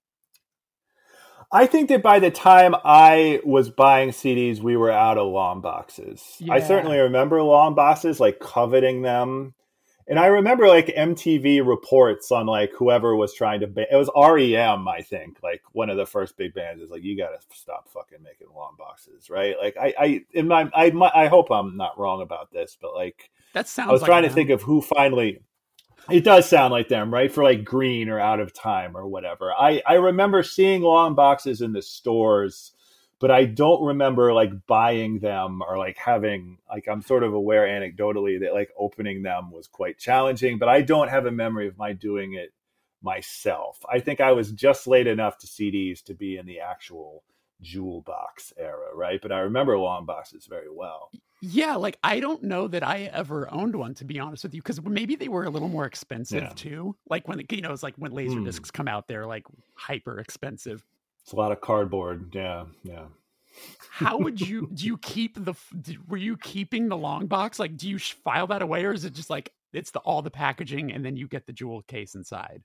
[1.54, 5.60] I think that by the time I was buying CDs, we were out of long
[5.60, 6.20] boxes.
[6.40, 6.54] Yeah.
[6.54, 9.54] I certainly remember long boxes, like coveting them.
[10.08, 14.10] And I remember like MTV reports on like whoever was trying to, ba- it was
[14.16, 17.56] REM, I think, like one of the first big bands is like, you got to
[17.56, 19.54] stop fucking making long boxes, right?
[19.56, 22.94] Like I, I, in my, I, my, I hope I'm not wrong about this, but
[22.96, 24.30] like, that sounds I was like trying them.
[24.30, 25.40] to think of who finally,
[26.10, 27.32] it does sound like them, right?
[27.32, 29.52] For like green or out of time or whatever.
[29.52, 32.72] I, I remember seeing long boxes in the stores,
[33.20, 37.66] but I don't remember like buying them or like having like I'm sort of aware
[37.66, 41.78] anecdotally that like opening them was quite challenging, but I don't have a memory of
[41.78, 42.52] my doing it
[43.02, 43.78] myself.
[43.90, 47.22] I think I was just late enough to CDs to be in the actual
[47.60, 49.20] jewel box era, right?
[49.20, 51.10] But I remember long boxes very well.
[51.46, 54.62] Yeah, like I don't know that I ever owned one to be honest with you,
[54.62, 56.52] because maybe they were a little more expensive yeah.
[56.54, 56.96] too.
[57.08, 58.46] Like when you know, it's like when laser mm.
[58.46, 60.84] discs come out, they're like hyper expensive.
[61.22, 62.34] It's a lot of cardboard.
[62.34, 63.04] Yeah, yeah.
[63.90, 64.86] How would you do?
[64.86, 65.54] You keep the?
[66.08, 67.58] Were you keeping the long box?
[67.58, 70.30] Like, do you file that away, or is it just like it's the all the
[70.30, 72.62] packaging and then you get the jewel case inside?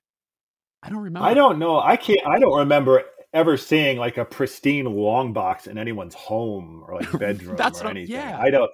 [0.82, 1.28] I don't remember.
[1.28, 1.82] I don't know.
[1.82, 2.26] I can't.
[2.26, 7.12] I don't remember ever seeing like a pristine long box in anyone's home or like
[7.20, 8.16] bedroom That's or what anything.
[8.16, 8.38] yeah.
[8.40, 8.72] I don't.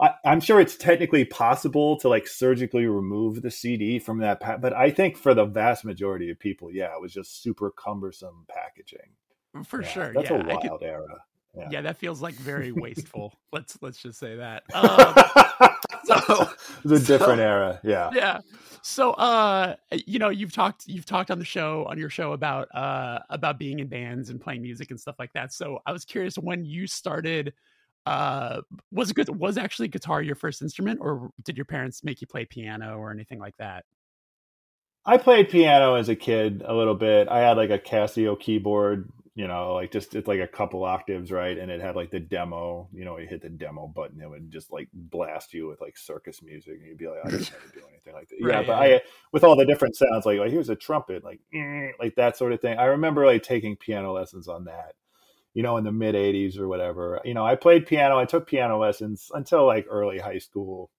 [0.00, 4.56] I, I'm sure it's technically possible to like surgically remove the CD from that, pa-
[4.56, 8.46] but I think for the vast majority of people, yeah, it was just super cumbersome
[8.48, 9.10] packaging.
[9.64, 10.12] for Yeah, sure.
[10.14, 11.04] that's yeah, a I could- wild era.
[11.56, 11.68] yeah.
[11.72, 11.80] Yeah.
[11.80, 13.34] that feels like very wasteful.
[13.52, 14.62] let's let's just say that.
[14.72, 15.68] Um,
[16.04, 16.42] so-
[16.84, 17.80] it was a different so- era.
[17.82, 18.10] Yeah.
[18.14, 18.40] yeah.
[18.82, 22.68] So uh you know, you've talked you've talked on the show on your show about
[22.74, 25.52] uh about being in bands and playing music and stuff like that.
[25.52, 27.52] So I was curious when you started
[28.06, 28.62] uh
[28.92, 32.44] was good was actually guitar your first instrument or did your parents make you play
[32.44, 33.84] piano or anything like that?
[35.04, 37.28] I played piano as a kid a little bit.
[37.28, 41.30] I had like a Casio keyboard, you know, like just it's like a couple octaves,
[41.30, 41.56] right?
[41.56, 44.50] And it had like the demo, you know, you hit the demo button, it would
[44.50, 47.72] just like blast you with like circus music, and you'd be like, I didn't never
[47.72, 48.36] do anything like that.
[48.40, 48.96] yeah, but yeah.
[48.96, 51.38] I with all the different sounds, like like here's a trumpet, like
[52.00, 52.78] like that sort of thing.
[52.78, 54.96] I remember like taking piano lessons on that,
[55.54, 57.20] you know, in the mid '80s or whatever.
[57.24, 58.18] You know, I played piano.
[58.18, 60.90] I took piano lessons until like early high school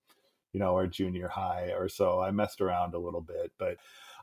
[0.53, 2.21] you know, or junior high or so.
[2.21, 3.75] I messed around a little bit, but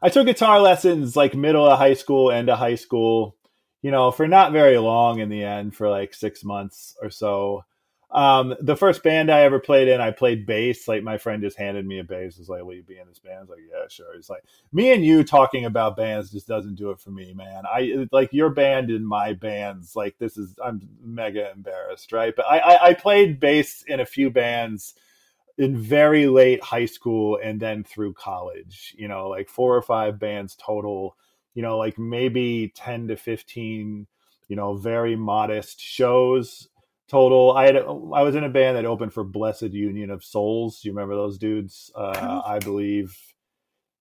[0.03, 3.37] I took guitar lessons like middle of high school, end of high school,
[3.87, 7.65] you know, for not very long in the end, for like six months or so.
[8.11, 10.89] Um, the first band I ever played in, I played bass.
[10.89, 12.37] Like my friend just handed me a bass.
[12.37, 14.43] Was like, "Will you be in this band?" I was like, "Yeah, sure." It's like
[14.73, 17.63] me and you talking about bands just doesn't do it for me, man.
[17.65, 19.95] I like your band and my bands.
[19.95, 22.35] Like this is, I'm mega embarrassed, right?
[22.35, 24.95] But I, I, I played bass in a few bands
[25.59, 30.19] in very late high school and then through college you know like four or five
[30.19, 31.17] bands total
[31.57, 34.07] you know like maybe 10 to 15
[34.47, 36.69] you know very modest shows
[37.09, 37.53] total.
[37.53, 40.85] I had i was in a band that opened for blessed union of souls.
[40.85, 41.91] You remember those dudes?
[41.97, 43.17] Uh, i believe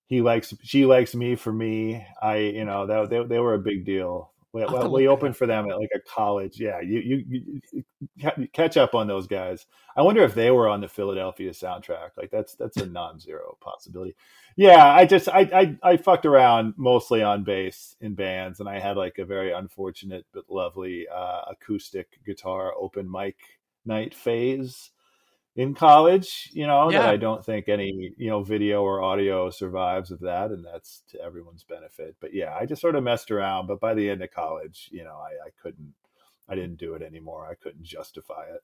[0.07, 2.05] he likes she likes me for me.
[2.21, 5.45] I you know that they, they were a big deal we, to we opened for
[5.45, 7.61] them at like a college yeah you, you
[8.15, 9.65] you catch up on those guys
[9.97, 12.11] I wonder if they were on the Philadelphia soundtrack.
[12.17, 14.15] Like that's that's a non-zero possibility.
[14.57, 18.79] Yeah, I just I I, I fucked around mostly on bass in bands, and I
[18.79, 23.37] had like a very unfortunate but lovely uh, acoustic guitar open mic
[23.85, 24.91] night phase
[25.55, 26.49] in college.
[26.53, 30.51] You know that I don't think any you know video or audio survives of that,
[30.51, 32.15] and that's to everyone's benefit.
[32.19, 33.67] But yeah, I just sort of messed around.
[33.67, 35.93] But by the end of college, you know, I, I couldn't.
[36.47, 37.47] I didn't do it anymore.
[37.49, 38.61] I couldn't justify it.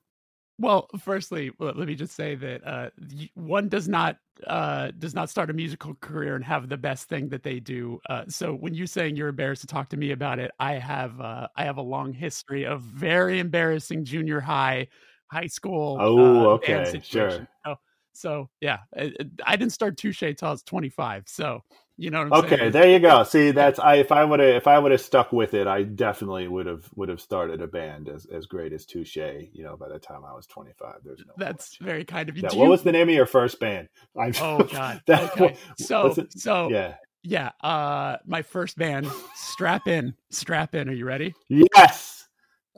[0.59, 2.89] Well, firstly, let me just say that uh,
[3.33, 7.29] one does not uh, does not start a musical career and have the best thing
[7.29, 7.99] that they do.
[8.07, 11.19] Uh, so when you're saying you're embarrassed to talk to me about it, I have
[11.19, 14.87] uh, I have a long history of very embarrassing junior high,
[15.31, 15.97] high school.
[15.99, 17.29] Oh, uh, okay, band sure.
[17.29, 17.47] situation.
[17.65, 17.75] So,
[18.13, 19.13] so yeah, I,
[19.45, 21.23] I didn't start Touche till I was 25.
[21.27, 21.61] So
[21.97, 22.71] you know what I'm Okay, saying?
[22.71, 23.23] there you go.
[23.23, 23.95] See, that's I.
[23.95, 26.89] If I would have, if I would have stuck with it, I definitely would have
[26.95, 29.17] would have started a band as as great as Touche.
[29.17, 31.33] You know, by the time I was twenty five, there's no.
[31.37, 32.43] That's very kind of you.
[32.43, 33.87] Yeah, what you- was the name of your first band?
[34.19, 35.01] I'm, Oh God.
[35.07, 35.55] that- okay.
[35.77, 36.95] So so yeah.
[37.23, 40.15] Yeah, uh my first band, Strap In.
[40.31, 41.35] Strap In, are you ready?
[41.49, 42.20] Yes.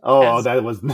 [0.03, 0.81] Oh, As- that was.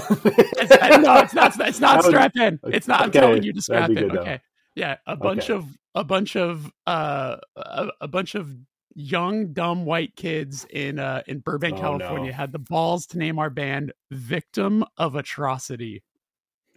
[0.82, 2.60] Uh, no, it's not it's not That was- Strap In.
[2.65, 3.95] It's not I'm telling you to strap in.
[3.95, 4.19] good, though.
[4.22, 4.39] Okay.
[4.76, 5.54] Yeah, a bunch Okay.
[5.54, 8.50] of a bunch of uh a, a bunch of
[8.95, 12.38] young dumb white kids in uh in Burbank, Oh, California no.
[12.38, 16.04] had the balls to name our band Victim of Atrocity.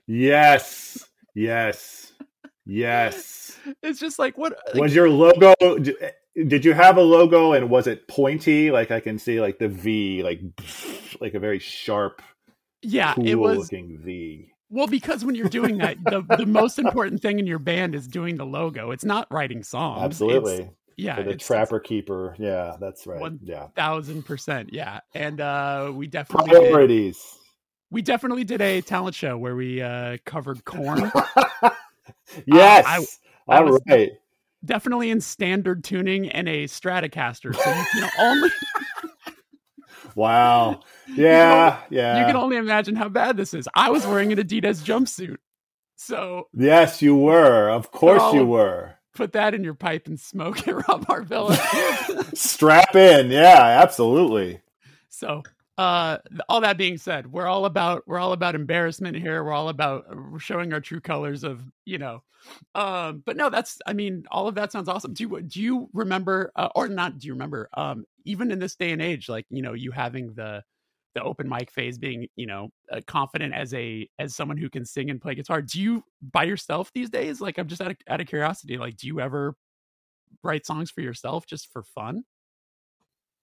[0.06, 1.08] yes.
[1.34, 2.12] Yes.
[2.64, 3.58] Yes.
[3.82, 5.52] It's just like what like, Was your logo?
[6.34, 8.70] Did you have a logo, and was it pointy?
[8.70, 10.40] Like I can see, like the V, like
[11.20, 12.22] like a very sharp,
[12.82, 14.48] yeah, cool it was looking V.
[14.70, 18.08] Well, because when you're doing that, the, the most important thing in your band is
[18.08, 18.90] doing the logo.
[18.90, 19.98] It's not writing songs.
[19.98, 20.70] It's- Absolutely.
[20.96, 21.16] yeah.
[21.16, 22.34] For the it's- trapper keeper.
[22.38, 23.20] Yeah, that's right.
[23.20, 23.66] One- yeah.
[23.76, 24.72] Thousand percent.
[24.72, 25.00] Yeah.
[25.14, 26.48] And uh, we definitely
[26.86, 27.14] did,
[27.90, 31.12] we definitely did a talent show where we uh, covered Korn.
[32.46, 32.84] yes.
[32.86, 33.04] I-
[33.48, 34.12] I All was- right.
[34.64, 37.54] Definitely in standard tuning and a Stratocaster.
[37.54, 38.50] So you can only
[40.14, 40.80] Wow.
[41.14, 41.80] Yeah.
[41.90, 42.20] Yeah.
[42.20, 43.68] you can only imagine how bad this is.
[43.74, 45.36] I was wearing an Adidas jumpsuit.
[45.96, 47.68] So yes, you were.
[47.68, 48.94] Of course all you were.
[49.14, 51.54] put that in your pipe and smoke it, Rob Marvella.
[52.36, 53.30] Strap in.
[53.30, 54.62] Yeah, absolutely.
[55.10, 55.42] So,
[55.78, 59.42] uh, all that being said, we're all about we're all about embarrassment here.
[59.42, 62.22] We're all about uh, showing our true colors of you know.
[62.74, 65.14] Um, but no, that's I mean, all of that sounds awesome.
[65.14, 67.18] Do you do you remember uh, or not?
[67.18, 67.68] Do you remember?
[67.74, 70.62] Um, even in this day and age, like you know, you having the
[71.14, 74.84] the open mic phase, being you know uh, confident as a as someone who can
[74.84, 75.62] sing and play guitar.
[75.62, 77.40] Do you by yourself these days?
[77.40, 78.76] Like, I'm just out of out of curiosity.
[78.76, 79.54] Like, do you ever
[80.42, 82.24] write songs for yourself just for fun?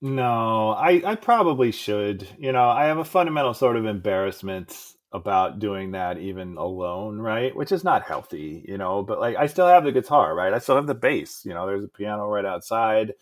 [0.02, 2.28] No, I, I probably should.
[2.38, 4.76] You know, I have a fundamental sort of embarrassment
[5.12, 7.54] about doing that even alone, right?
[7.56, 10.54] Which is not healthy, you know, but like I still have the guitar, right?
[10.54, 13.14] I still have the bass, you know, there's a piano right outside.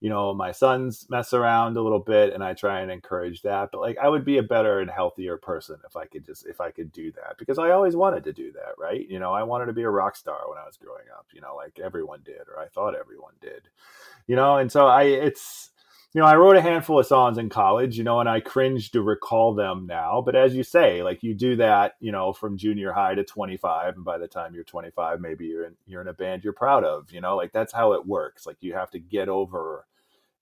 [0.00, 3.70] You know, my sons mess around a little bit and I try and encourage that,
[3.72, 6.60] but like I would be a better and healthier person if I could just if
[6.60, 9.06] I could do that because I always wanted to do that, right?
[9.08, 11.40] You know, I wanted to be a rock star when I was growing up, you
[11.40, 13.68] know, like everyone did or I thought everyone did.
[14.26, 15.70] You know, and so I it's
[16.14, 18.92] you know, I wrote a handful of songs in college, you know, and I cringe
[18.92, 20.22] to recall them now.
[20.24, 23.96] But as you say, like you do that, you know, from junior high to 25,
[23.96, 26.84] and by the time you're 25, maybe you're in, you're in a band you're proud
[26.84, 28.46] of, you know, like that's how it works.
[28.46, 29.86] Like you have to get over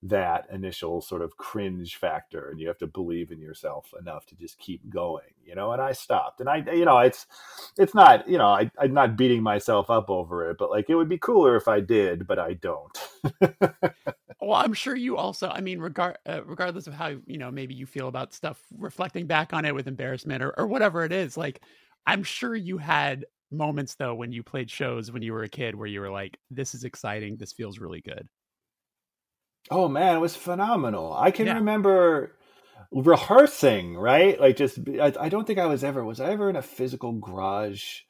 [0.03, 4.35] that initial sort of cringe factor and you have to believe in yourself enough to
[4.35, 7.27] just keep going you know and i stopped and i you know it's
[7.79, 10.97] it's not you know I, i'm not beating myself up over it but like it
[10.97, 12.99] would be cooler if i did but i don't.
[14.41, 17.75] Well i'm sure you also i mean regard uh, regardless of how you know maybe
[17.75, 21.37] you feel about stuff reflecting back on it with embarrassment or, or whatever it is
[21.37, 21.63] like
[22.09, 25.75] i'm sure you had moments though when you played shows when you were a kid
[25.77, 27.37] where you were like this is exciting.
[27.37, 28.29] This feels really good
[29.71, 31.13] Oh man, it was phenomenal.
[31.15, 31.55] I can yeah.
[31.55, 32.33] remember
[32.91, 34.39] rehearsing, right?
[34.41, 37.13] Like just I, I, don't think I was ever was I ever in a physical
[37.13, 38.01] garage?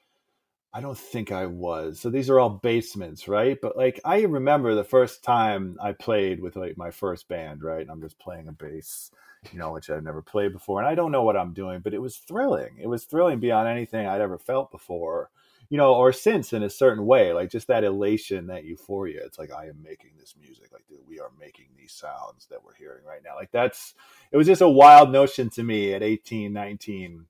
[0.75, 2.01] I don't think I was.
[2.01, 3.59] So these are all basements, right?
[3.61, 7.83] But like I remember the first time I played with like my first band, right?
[7.83, 9.11] And I'm just playing a bass,
[9.53, 10.81] you know, which I've never played before.
[10.81, 12.79] And I don't know what I'm doing, but it was thrilling.
[12.81, 15.31] It was thrilling beyond anything I'd ever felt before
[15.73, 19.25] you know, or since in a certain way, like just that elation, that euphoria.
[19.25, 22.63] It's like I am making this music, like dude, we are making these sounds that
[22.63, 23.37] we're hearing right now.
[23.37, 23.95] Like that's
[24.31, 27.25] it was just a wild notion to me at 18, 19,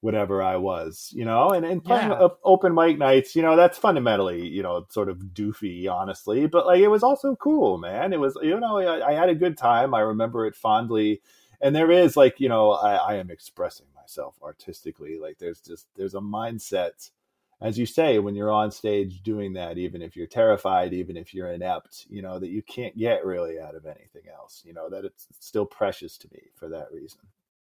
[0.00, 2.28] whatever I was, you know, and, and playing yeah.
[2.44, 6.80] open mic nights, you know, that's fundamentally, you know, sort of doofy, honestly, but like
[6.80, 8.12] it was also cool, man.
[8.12, 9.94] It was, you know, I, I had a good time.
[9.94, 11.22] I remember it fondly.
[11.62, 15.18] And there is like, you know, I, I am expressing myself artistically.
[15.18, 17.10] Like there's just, there's a mindset
[17.60, 21.32] as you say, when you're on stage doing that, even if you're terrified, even if
[21.32, 24.90] you're inept, you know, that you can't get really out of anything else, you know,
[24.90, 27.20] that it's still precious to me for that reason.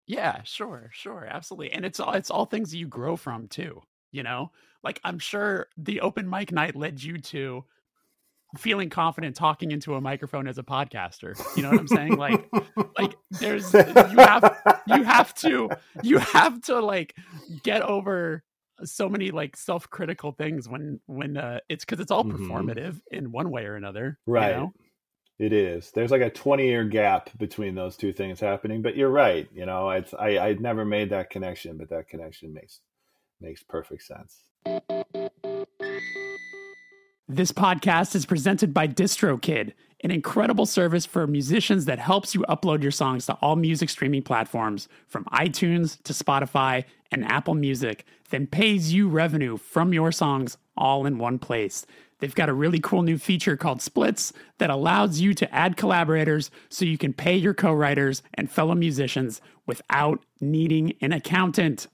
[0.06, 1.72] Yeah, sure, sure, absolutely.
[1.72, 4.50] And it's all it's all things you grow from too, you know?
[4.82, 7.64] Like I'm sure the open mic night led you to
[8.56, 11.36] feeling confident talking into a microphone as a podcaster.
[11.56, 12.16] You know what I'm saying?
[12.16, 12.48] Like
[12.98, 13.80] like there's you
[14.18, 15.70] have you have to
[16.02, 17.16] you have to like
[17.62, 18.42] get over
[18.84, 22.50] so many like self-critical things when when uh it's because it's all mm-hmm.
[22.50, 24.72] performative in one way or another right you know?
[25.38, 29.10] it is there's like a 20 year gap between those two things happening but you're
[29.10, 32.80] right you know it's i i never made that connection but that connection makes
[33.40, 34.44] makes perfect sense
[37.28, 39.72] this podcast is presented by distrokid
[40.04, 44.22] an incredible service for musicians that helps you upload your songs to all music streaming
[44.22, 50.56] platforms from iTunes to Spotify and Apple Music, then pays you revenue from your songs
[50.76, 51.86] all in one place.
[52.18, 56.50] They've got a really cool new feature called Splits that allows you to add collaborators
[56.68, 61.88] so you can pay your co writers and fellow musicians without needing an accountant.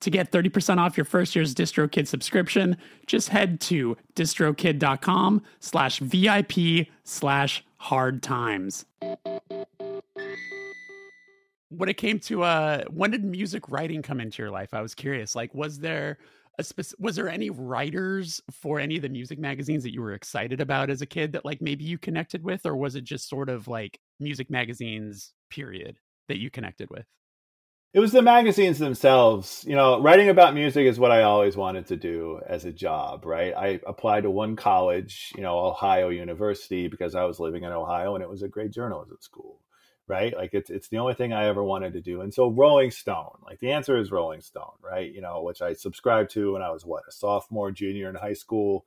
[0.00, 6.88] To get 30% off your first year's DistroKid subscription, just head to distrokid.com slash VIP
[7.04, 8.84] slash hard times.
[11.76, 14.74] When it came to uh when did music writing come into your life?
[14.74, 15.34] I was curious.
[15.34, 16.18] Like was there
[16.58, 20.12] a spec- was there any writers for any of the music magazines that you were
[20.14, 23.28] excited about as a kid that like maybe you connected with or was it just
[23.28, 27.06] sort of like music magazines period that you connected with?
[27.94, 29.64] it was the magazines themselves.
[29.66, 33.24] You know, writing about music is what I always wanted to do as a job,
[33.24, 33.54] right?
[33.56, 38.16] I applied to one college, you know, Ohio University, because I was living in Ohio
[38.16, 39.60] and it was a great journalism school,
[40.06, 40.36] right?
[40.36, 42.20] Like it's it's the only thing I ever wanted to do.
[42.20, 45.12] And so Rolling Stone, like the answer is Rolling Stone, right?
[45.12, 48.34] You know, which I subscribed to when I was what, a sophomore, junior in high
[48.34, 48.84] school.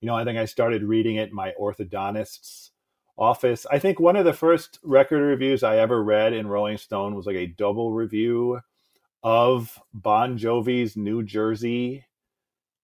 [0.00, 2.72] You know, I think I started reading it my orthodontist's
[3.16, 3.66] office.
[3.70, 7.26] I think one of the first record reviews I ever read in Rolling Stone was
[7.26, 8.60] like a double review
[9.22, 12.05] of Bon Jovi's New Jersey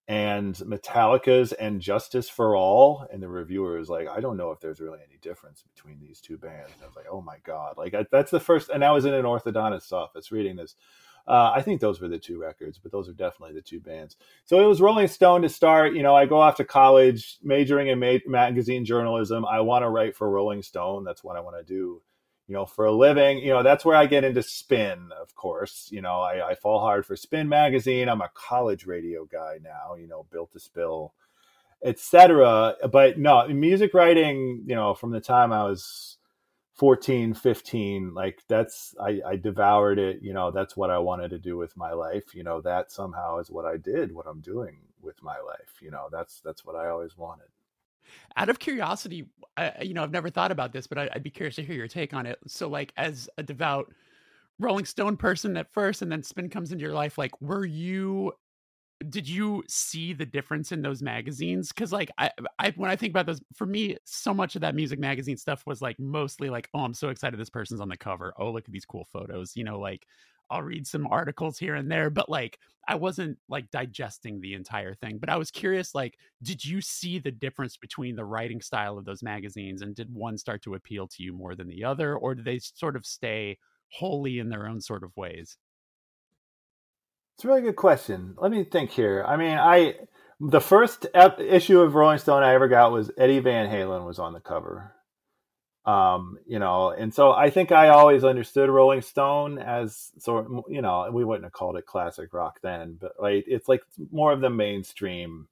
[0.08, 3.06] and Metallica's and Justice for All.
[3.12, 6.20] And the reviewer was like, I don't know if there's really any difference between these
[6.20, 6.70] two bands.
[6.74, 7.74] And I was like, oh my God.
[7.76, 10.74] Like, that's the first, and I was in an orthodontist's office reading this.
[11.26, 14.16] Uh, I think those were the two records, but those are definitely the two bands.
[14.44, 15.94] So it was Rolling Stone to start.
[15.94, 19.44] You know, I go off to college, majoring in ma- magazine journalism.
[19.46, 21.04] I want to write for Rolling Stone.
[21.04, 22.02] That's what I want to do.
[22.48, 23.38] You know, for a living.
[23.38, 25.10] You know, that's where I get into spin.
[25.20, 28.08] Of course, you know, I, I fall hard for Spin magazine.
[28.08, 29.94] I'm a college radio guy now.
[29.94, 31.14] You know, built to spill,
[31.84, 32.76] etc.
[32.90, 34.64] But no, music writing.
[34.66, 36.18] You know, from the time I was
[36.74, 41.38] 14 15 like that's I, I devoured it you know that's what i wanted to
[41.38, 44.78] do with my life you know that somehow is what i did what i'm doing
[45.02, 47.48] with my life you know that's that's what i always wanted
[48.36, 49.26] out of curiosity
[49.56, 51.76] I, you know i've never thought about this but I, i'd be curious to hear
[51.76, 52.38] your take on it.
[52.46, 53.92] So like as a devout
[54.58, 58.32] rolling stone person at first and then spin comes into your life like were you
[59.08, 61.72] did you see the difference in those magazines?
[61.72, 64.74] Because like I, I when i think about those for me so much of that
[64.74, 67.96] music magazine stuff was like mostly like oh i'm so excited this person's on the
[67.96, 68.32] cover.
[68.38, 70.06] Oh look at these cool photos you know like
[70.52, 74.94] i'll read some articles here and there but like i wasn't like digesting the entire
[74.94, 78.98] thing but i was curious like did you see the difference between the writing style
[78.98, 82.16] of those magazines and did one start to appeal to you more than the other
[82.16, 85.56] or did they sort of stay wholly in their own sort of ways
[87.34, 88.34] it's a really good question.
[88.38, 89.24] Let me think here.
[89.26, 89.94] I mean, I
[90.40, 94.18] the first ep- issue of Rolling Stone I ever got was Eddie Van Halen was
[94.18, 94.94] on the cover.
[95.84, 100.64] Um, you know, and so I think I always understood Rolling Stone as sort of,
[100.68, 104.32] you know, we wouldn't have called it classic rock then, but like it's like more
[104.32, 105.48] of the mainstream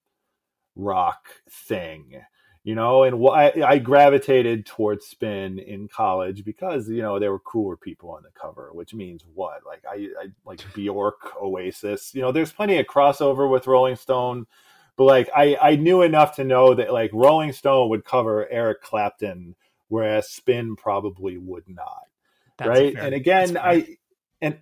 [0.77, 2.23] rock thing
[2.63, 7.41] you know and I, I gravitated towards spin in college because you know there were
[7.41, 9.61] cooler people on the cover which means what?
[9.67, 14.47] Like i, I like bjork oasis you know there's plenty of crossover with rolling stone
[14.97, 18.83] but like i i knew enough to know that like rolling stone would cover eric
[18.83, 19.55] clapton
[19.91, 22.07] whereas spin probably would not
[22.57, 22.95] that's right?
[22.95, 23.87] fair, and again i
[24.41, 24.59] and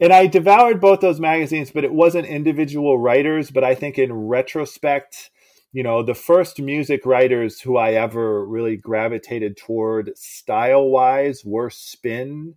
[0.00, 4.12] and i devoured both those magazines but it wasn't individual writers but i think in
[4.12, 5.30] retrospect
[5.72, 11.70] you know, the first music writers who I ever really gravitated toward style wise were
[11.70, 12.56] spin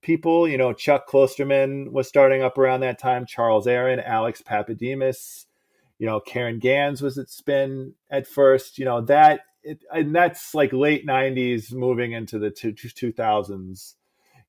[0.00, 0.46] people.
[0.46, 5.46] You know, Chuck Klosterman was starting up around that time, Charles Aaron, Alex Pappademas,
[5.98, 10.54] you know, Caryn Ganz was at spin at first, you know, that, it, and that's
[10.54, 13.94] like late 90s moving into the two, 2000s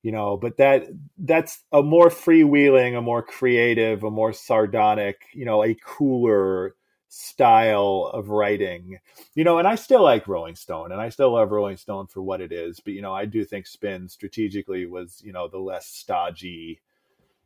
[0.02, 0.86] you know but that
[1.18, 6.76] that's a more freewheeling a more creative a more sardonic you know a cooler
[7.08, 8.98] style of writing.
[9.34, 12.22] You know and i still like rolling stone and i still love rolling stone for
[12.22, 15.58] what it is but you know i do think spin strategically was you know the
[15.58, 16.80] less stodgy.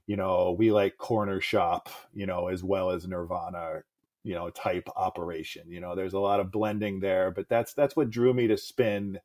[0.07, 3.83] You know we like corner shop you know as well as nirvana
[4.29, 7.97] you know type operation you know there's a lot of blending there but that's that's
[7.97, 9.18] what drew me to spin.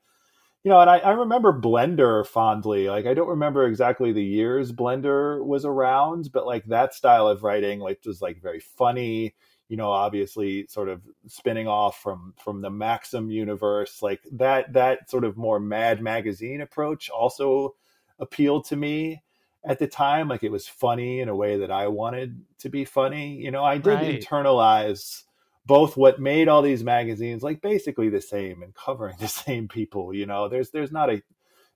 [0.64, 4.72] You know and I, I remember blender fondly like i don't remember exactly the years
[4.72, 9.36] blender was around but like that style of writing like was like very funny
[9.68, 15.10] you know obviously sort of spinning off from from the maxim universe like that that
[15.10, 17.76] sort of more mad magazine approach also
[18.20, 19.22] appealed to me
[19.66, 22.86] at the time like it was funny in a way that i wanted to be
[22.86, 24.22] funny you know i did right.
[24.22, 25.24] internalize
[25.66, 30.14] both what made all these magazines like basically the same and covering the same people
[30.14, 31.22] you know there's there's not a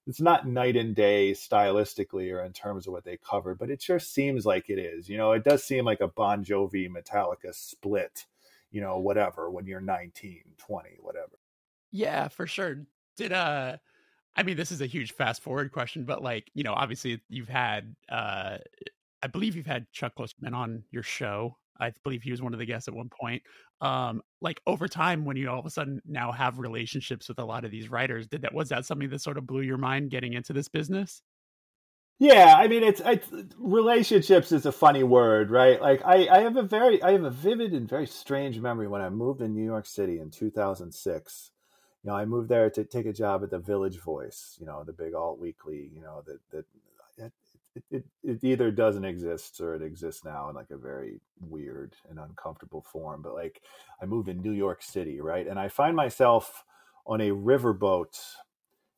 [0.08, 3.82] it's not night and day stylistically or in terms of what they covered, but it
[3.82, 5.10] sure seems like it is.
[5.10, 8.26] You know, it does seem like a Bon Jovi Metallica split,
[8.72, 11.38] you know, whatever, when you're 19, 20, whatever.
[11.92, 12.86] Yeah, for sure.
[13.18, 13.78] Did uh
[14.38, 17.50] I mean this is a huge fast forward question, but like, you know, obviously you've
[17.50, 18.58] had uh
[19.22, 21.58] I believe you've had Chuck Klosterman on your show.
[21.80, 23.44] I believe he was one of the guests at one point.
[23.82, 27.46] Um, like over time, when you all of a sudden now have relationships with a
[27.46, 30.10] lot of these writers, did that was that something that sort of blew your mind
[30.10, 31.22] getting into this business?
[32.20, 33.30] Yeah, I mean, it's, it's
[33.60, 35.80] relationships is a funny word, right?
[35.80, 39.02] Like I, I have a very, I have a vivid and very strange memory when
[39.02, 41.52] I moved to New York City in 2006.
[42.08, 44.82] You know, I moved there to take a job at the Village Voice, you know,
[44.86, 46.40] the big alt weekly, you know, that
[47.18, 47.32] that
[47.92, 52.18] it, it, either doesn't exist or it exists now in like a very weird and
[52.18, 53.22] uncomfortable form.
[53.22, 53.62] But like
[54.02, 55.46] I moved in New York City, right?
[55.46, 56.64] And I find myself
[57.06, 58.18] on a riverboat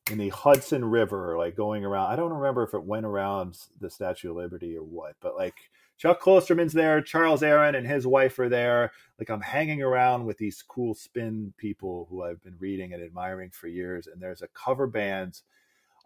[0.08, 2.12] in the Hudson River, like going around.
[2.12, 5.56] I don't remember if it went around the Statue of Liberty or what, but like
[6.00, 8.90] Chuck Klosterman's there, Charles Aaron and his wife are there.
[9.18, 13.50] Like I'm hanging around with these cool spin people who I've been reading and admiring
[13.50, 14.06] for years.
[14.06, 15.42] And there's a cover band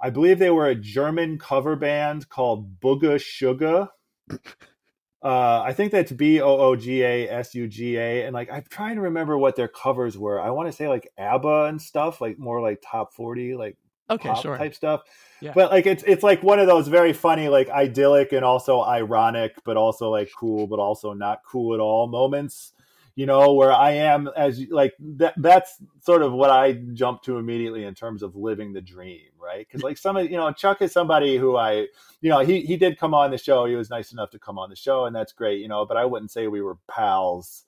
[0.00, 3.88] I believe they were a German cover band called Booga Suga.
[5.22, 8.52] Uh, I think that's B O O G A S U G A, and like
[8.52, 10.38] I'm trying to remember what their covers were.
[10.38, 13.78] I want to say like ABBA and stuff, like more like top forty, like
[14.10, 14.56] okay, sure.
[14.56, 15.02] type stuff.
[15.40, 15.52] Yeah.
[15.54, 19.56] But like it's it's like one of those very funny, like idyllic and also ironic,
[19.64, 22.72] but also like cool, but also not cool at all moments
[23.16, 25.34] you know, where I am as like that.
[25.36, 29.66] That's sort of what I jump to immediately in terms of living the dream, right?
[29.66, 31.86] Because like some of you know, Chuck is somebody who I,
[32.20, 33.66] you know, he he did come on the show.
[33.66, 35.86] He was nice enough to come on the show, and that's great, you know.
[35.86, 37.64] But I wouldn't say we were pals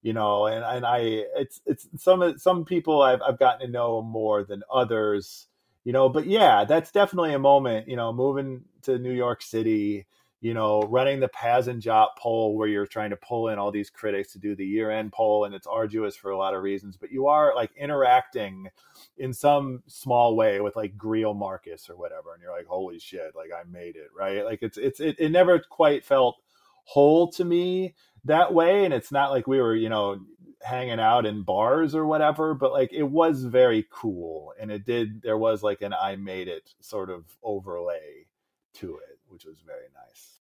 [0.00, 0.98] you know and and i
[1.34, 5.48] it's it's some some people i've, I've gotten to know more than others
[5.88, 6.10] you know.
[6.10, 7.88] But yeah, that's definitely a moment.
[7.88, 10.04] You know, moving to New York City,
[10.42, 13.70] you know, running the Pazz and Jop poll where you're trying to pull in all
[13.70, 16.62] these critics to do the year end poll, and it's arduous for a lot of
[16.62, 16.98] reasons.
[16.98, 18.68] But you are like interacting
[19.16, 23.34] in some small way with like Greil Marcus or whatever, and you're like, holy shit,
[23.34, 24.44] like I made it, right?
[24.44, 26.36] Like it's it's it, it never quite felt
[26.84, 30.20] whole to me that way, and it's not like we were, you know,
[30.62, 35.22] hanging out in bars or whatever, but like it was very cool, and it did.
[35.22, 38.26] There was like an I made it sort of overlay
[38.74, 40.40] to it, which was very nice.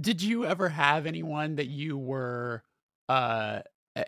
[0.00, 2.64] Did you ever have anyone that you were
[3.08, 3.60] uh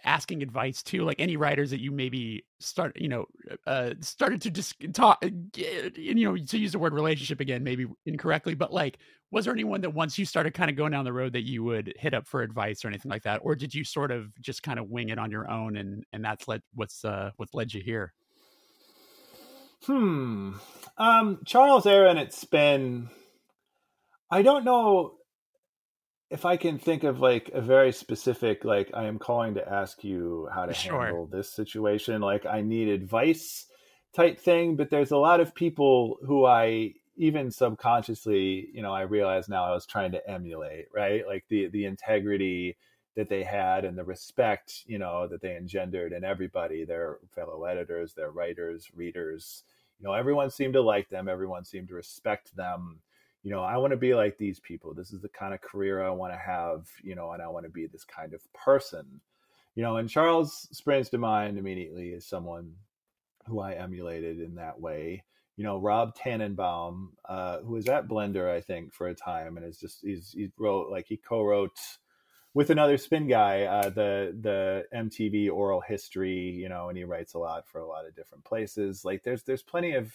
[0.04, 3.24] asking advice to like any writers that you maybe start you know
[3.66, 5.24] uh started to just talk
[5.54, 8.98] you know to use the word relationship again maybe incorrectly but like
[9.30, 11.64] was there anyone that once you started kind of going down the road that you
[11.64, 13.40] would hit up for advice or anything like that?
[13.42, 16.24] Or did you sort of just kind of wing it on your own and and
[16.24, 18.12] that's led what's uh what's led you here?
[19.84, 20.52] Hmm.
[20.96, 23.10] Um charles aaron it's been
[24.30, 25.15] i don't know
[26.30, 30.02] if I can think of like a very specific, like I am calling to ask
[30.02, 31.04] you how to sure.
[31.04, 33.66] handle this situation, like I need advice
[34.12, 34.76] type thing.
[34.76, 39.64] But there's a lot of people who I even subconsciously, you know, I realize now
[39.64, 41.26] I was trying to emulate, right?
[41.26, 42.76] Like the the integrity
[43.14, 47.64] that they had and the respect, you know, that they engendered in everybody, their fellow
[47.64, 49.62] editors, their writers, readers.
[49.98, 51.28] You know, everyone seemed to like them.
[51.28, 52.98] Everyone seemed to respect them
[53.46, 54.92] you know, I want to be like these people.
[54.92, 57.64] This is the kind of career I want to have, you know, and I want
[57.64, 59.20] to be this kind of person.
[59.76, 62.72] You know, and Charles springs to mind immediately as someone
[63.46, 65.22] who I emulated in that way.
[65.56, 69.64] You know, Rob Tannenbaum, uh, who was at Blender, I think, for a time, and
[69.64, 71.78] is just he's he wrote like he co-wrote
[72.52, 77.34] with another spin guy uh, the the MTV oral history, you know, and he writes
[77.34, 79.04] a lot for a lot of different places.
[79.04, 80.12] Like there's there's plenty of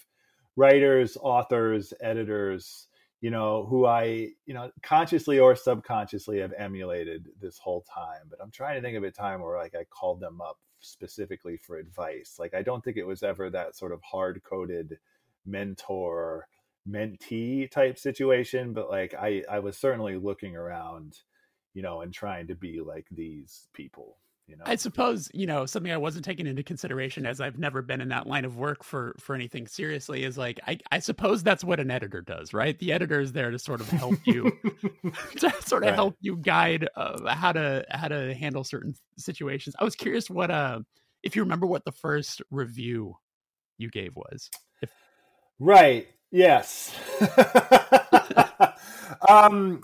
[0.58, 2.88] writers, authors, editors
[3.22, 8.28] you know, who I, you know, consciously or subconsciously have emulated this whole time.
[8.30, 11.56] But I'm trying to think of a time where like I called them up specifically
[11.58, 12.38] for advice.
[12.40, 14.98] Like I don't think it was ever that sort of hard coded
[15.46, 16.48] mentor
[16.90, 21.20] mentee type situation, but like I I was certainly looking around,
[21.76, 24.18] you know, and trying to be like these people.
[24.52, 24.64] You know?
[24.66, 28.10] I suppose you know something I wasn't taking into consideration as I've never been in
[28.10, 31.80] that line of work for for anything seriously is like I, I suppose that's what
[31.80, 32.78] an editor does, right?
[32.78, 34.52] The editor is there to sort of help you,
[35.38, 35.96] to sort of right.
[35.96, 39.74] help you guide uh, how to how to handle certain situations.
[39.80, 40.82] I was curious what uh
[41.24, 43.16] if you remember what the first review
[43.78, 44.50] you gave was.
[44.82, 44.92] If...
[45.60, 46.08] Right.
[46.30, 46.94] Yes.
[49.30, 49.82] um,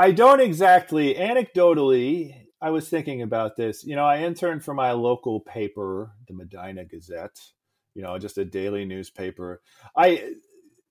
[0.00, 1.14] I don't exactly.
[1.14, 3.84] Anecdotally, I was thinking about this.
[3.84, 7.40] You know, I interned for my local paper, the Medina Gazette.
[7.94, 9.62] You know, just a daily newspaper.
[9.96, 10.34] I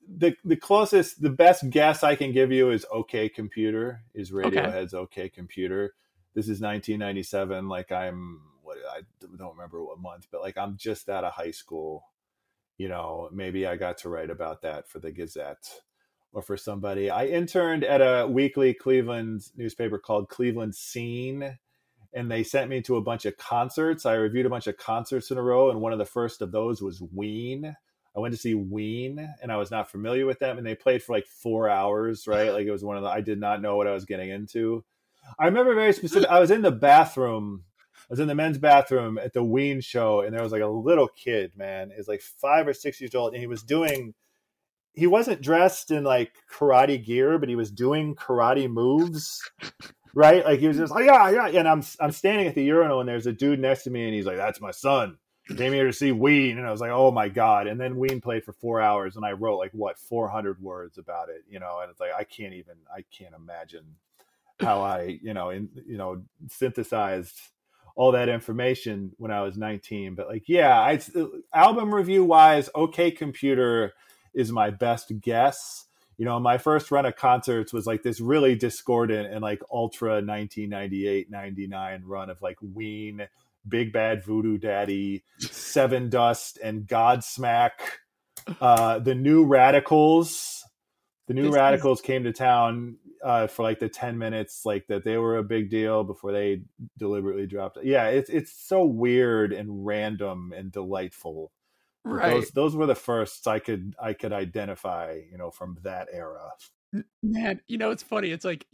[0.07, 4.01] the the closest, the best guess I can give you is OK Computer.
[4.13, 5.93] Is Radiohead's OK, OK Computer?
[6.33, 7.67] This is 1997.
[7.67, 9.01] Like I'm, what I
[9.37, 12.03] don't remember what month, but like I'm just out of high school.
[12.77, 15.69] You know, maybe I got to write about that for the Gazette
[16.31, 17.09] or for somebody.
[17.09, 21.57] I interned at a weekly Cleveland newspaper called Cleveland Scene,
[22.13, 24.05] and they sent me to a bunch of concerts.
[24.05, 26.51] I reviewed a bunch of concerts in a row, and one of the first of
[26.51, 27.75] those was Ween.
[28.15, 31.03] I went to see Ween, and I was not familiar with them, and they played
[31.03, 32.47] for like four hours, right?
[32.47, 32.53] Uh-huh.
[32.53, 34.83] Like it was one of the I did not know what I was getting into.
[35.37, 36.29] I remember very specific.
[36.29, 37.63] I was in the bathroom.
[37.95, 40.67] I was in the men's bathroom at the Ween show, and there was like a
[40.67, 44.13] little kid, man, is like five or six years old, and he was doing
[44.93, 49.49] he wasn't dressed in like karate gear, but he was doing karate moves.
[50.15, 50.43] Right?
[50.43, 51.59] Like he was just like, yeah, yeah.
[51.59, 54.13] And I'm I'm standing at the urinal and there's a dude next to me and
[54.13, 55.17] he's like, That's my son.
[55.55, 56.57] Came here to see Ween.
[56.57, 57.67] And I was like, Oh my God.
[57.67, 60.97] And then Ween played for four hours and I wrote like what, four hundred words
[60.97, 63.85] about it, you know, and it's like I can't even I can't imagine
[64.59, 67.35] how I, you know, in you know, synthesized
[67.95, 70.15] all that information when I was 19.
[70.15, 73.93] But like, yeah, I uh, album review wise, OK Computer
[74.39, 75.85] is my best guess.
[76.17, 80.15] You know, my first run of concerts was like this really discordant and like ultra
[80.15, 83.27] 1998 99 run of like Ween,
[83.67, 87.71] Big Bad Voodoo Daddy, Sevendust, and Godsmack.
[88.59, 90.63] Uh, the New Radicals.
[91.27, 95.17] The New Radicals came to town uh, for like the 10 minutes, like that they
[95.17, 96.61] were a big deal before they
[96.97, 97.85] deliberately dropped it.
[97.85, 101.51] Yeah, it's it's so weird and random and delightful
[102.05, 102.33] right.
[102.33, 106.51] those those were the firsts I could I could identify, you know, from that era.
[107.23, 108.31] Man, you know, it's funny.
[108.31, 108.65] It's like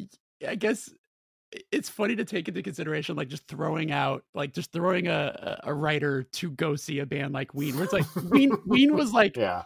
[0.48, 0.90] I guess
[1.72, 5.74] it's funny to take into consideration like just throwing out like just throwing a a
[5.74, 9.38] writer to go see a band like Ween where it's like Ween Ween was like
[9.38, 9.64] yeah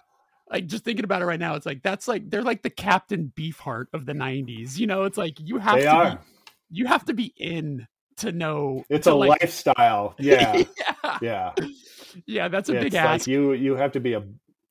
[0.49, 3.31] like just thinking about it right now, it's like that's like they're like the Captain
[3.35, 4.77] Beefheart of the '90s.
[4.77, 6.11] You know, it's like you have They to are.
[6.11, 6.17] be,
[6.71, 7.87] you have to be in
[8.19, 8.83] to know.
[8.89, 10.15] It's to a like, lifestyle.
[10.19, 10.63] Yeah.
[11.03, 11.53] yeah, Yeah.
[12.25, 13.27] yeah, that's a it's big like ask.
[13.27, 14.23] you you have to be a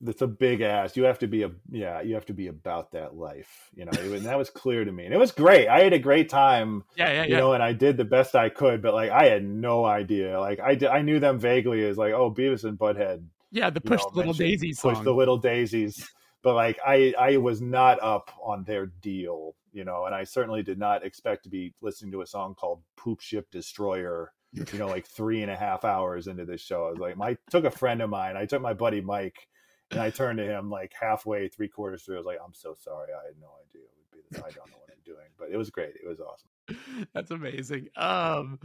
[0.07, 0.97] it's a big ass.
[0.97, 3.71] You have to be a yeah, you have to be about that life.
[3.75, 5.05] You know, and that was clear to me.
[5.05, 5.69] And it was great.
[5.69, 7.39] I had a great time, yeah, yeah, you yeah.
[7.39, 10.39] know, and I did the best I could, but like I had no idea.
[10.39, 13.81] Like I did, I knew them vaguely as like, oh, Beavis and Butthead yeah, the
[13.81, 14.81] push know, the little daisies.
[14.81, 16.09] push the little daisies.
[16.43, 20.65] But like I I was not up on their deal, you know, and I certainly
[20.65, 24.89] did not expect to be listening to a song called Poop Ship Destroyer, you know,
[24.89, 26.89] like three and a half hours into this show.
[26.89, 29.47] I was like, my took a friend of mine, I took my buddy Mike,
[29.93, 32.17] and I turned to him like halfway, three quarters through.
[32.17, 34.41] I was like, I'm so sorry, I had no idea it would be this.
[34.41, 35.95] I don't know what I'm doing, but it was great.
[35.95, 37.07] It was awesome.
[37.15, 37.89] That's amazing.
[37.97, 38.59] Um,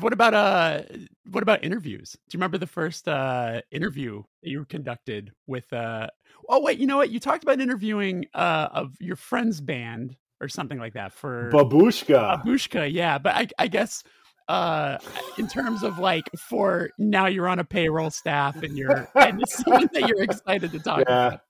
[0.00, 0.82] what about uh,
[1.30, 2.12] what about interviews?
[2.12, 6.08] Do you remember the first uh interview that you conducted with uh?
[6.50, 7.10] Oh wait, you know what?
[7.10, 12.44] You talked about interviewing uh of your friend's band or something like that for Babushka.
[12.44, 12.92] Babushka.
[12.92, 14.04] Yeah, but I I guess
[14.46, 14.98] uh
[15.38, 19.64] in terms of like for now you're on a payroll staff and you're and it's
[19.64, 21.26] something that you're excited to talk Yeah.
[21.26, 21.40] about.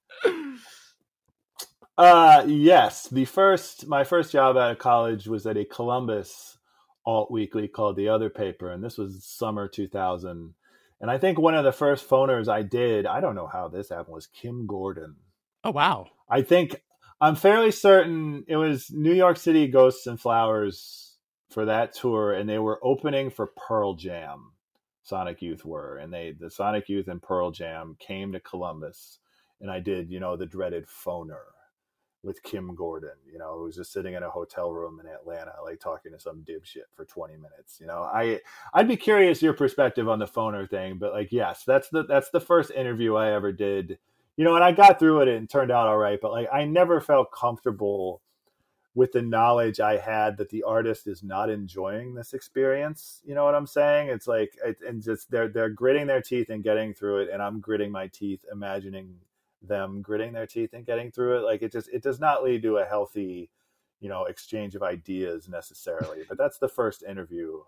[1.97, 3.09] Uh yes.
[3.09, 6.59] The first my first job out of college was at a Columbus
[7.07, 10.55] alt weekly called The Other Paper, and this was summer two thousand.
[11.01, 13.91] And I think one of the first phoners I did, I don't know how this
[13.91, 15.17] happened, was Kim Gordon.
[15.63, 16.07] Oh wow.
[16.29, 16.81] I think
[17.25, 21.17] I'm fairly certain it was New York City Ghosts and Flowers
[21.49, 24.53] for that tour, and they were opening for Pearl Jam.
[25.05, 29.21] Sonic Youth were, and they the Sonic Youth and Pearl Jam came to Columbus,
[29.63, 31.45] and I did you know the dreaded phoner
[32.23, 35.53] with Kim Gordon, you know, who was just sitting in a hotel room in Atlanta,
[35.65, 37.79] like talking to some dipshit for 20 minutes.
[37.81, 38.41] You know, I
[38.75, 42.29] I'd be curious your perspective on the phoner thing, but like, yes, that's the that's
[42.29, 43.99] the first interview I ever did.
[44.37, 46.65] You know, and I got through it and turned out all right, but like I
[46.65, 48.21] never felt comfortable
[48.97, 53.21] with the knowledge I had that the artist is not enjoying this experience.
[53.25, 54.09] You know what I'm saying?
[54.09, 57.41] It's like it, and just they're they're gritting their teeth and getting through it, and
[57.43, 59.15] I'm gritting my teeth, imagining
[59.63, 61.43] them gritting their teeth and getting through it.
[61.45, 63.51] Like it just it does not lead to a healthy,
[64.01, 66.23] you know, exchange of ideas necessarily.
[66.29, 67.61] but that's the first interview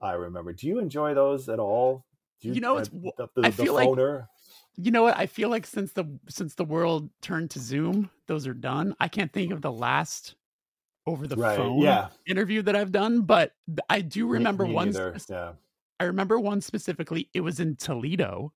[0.00, 0.52] I remember.
[0.52, 2.04] Do you enjoy those at all?
[2.40, 4.28] Do You know, it's- uh, the, the, I the feel like- phoner?
[4.82, 5.16] You know what?
[5.16, 8.94] I feel like since the since the world turned to Zoom, those are done.
[9.00, 10.34] I can't think of the last
[11.06, 12.08] over the Right, phone yeah.
[12.26, 13.54] interview that I've done, but
[13.88, 14.86] I do remember me one.
[14.88, 15.52] neither, Yeah.
[15.98, 17.28] I remember one specifically.
[17.34, 18.52] It was in Toledo.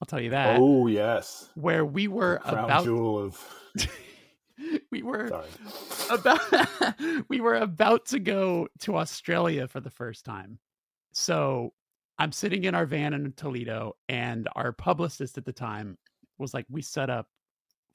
[0.00, 1.50] I'll tell you that Oh yes.
[1.54, 3.40] where we were Crown about jewel of
[4.90, 5.48] we were sorry.
[6.10, 10.58] about we were about to go to Australia for the first time.
[11.12, 11.72] So
[12.18, 15.98] I'm sitting in our van in Toledo, and our publicist at the time
[16.38, 17.28] was like, "We set up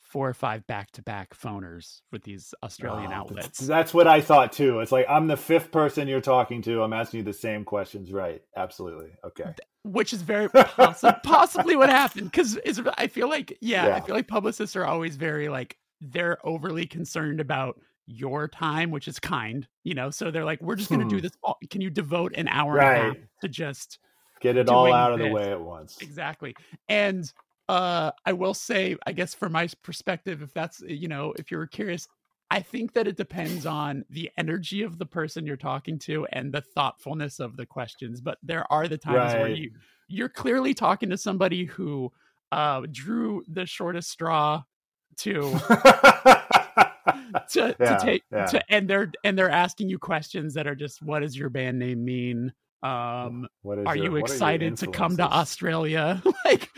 [0.01, 4.80] four or five back-to-back phoners with these Australian Oh, outlets." That's, what I thought too.
[4.80, 6.82] It's like I'm the fifth person you're talking to.
[6.84, 8.11] I'm asking you the same questions.
[8.11, 8.41] Right.
[8.57, 9.11] Absolutely.
[9.24, 9.53] Okay.
[9.84, 12.59] which is very possi- possibly what happened because
[12.97, 17.39] I feel like yeah, I feel like publicists are always very like they're overly concerned
[17.39, 17.80] about
[18.11, 20.09] your time, which is kind, you know.
[20.09, 21.22] So they're like, we're just going to do Hmm.
[21.22, 21.32] this.
[21.43, 23.24] all- Can you devote an hour and a half Right.
[23.41, 23.99] to just
[24.39, 25.97] Get it all out of the way at once.
[26.01, 26.55] exactly?
[26.87, 27.31] And
[27.67, 31.67] uh, I will say, I guess from my perspective, if that's you know, if you're
[31.67, 32.07] curious.
[32.51, 36.51] I think that it depends on the energy of the person you're talking to and
[36.51, 38.21] the thoughtfulness of the questions.
[38.21, 39.69] But there are the times where you
[40.07, 42.11] you're clearly talking to somebody who
[42.51, 44.63] uh, drew the shortest straw
[45.17, 45.41] to
[47.49, 48.45] to, Yeah, to take yeah.
[48.47, 51.77] to and they're and they're asking you questions that are just what does your band
[51.79, 52.51] name mean
[52.84, 56.69] um What is are your- you excited to come to australia like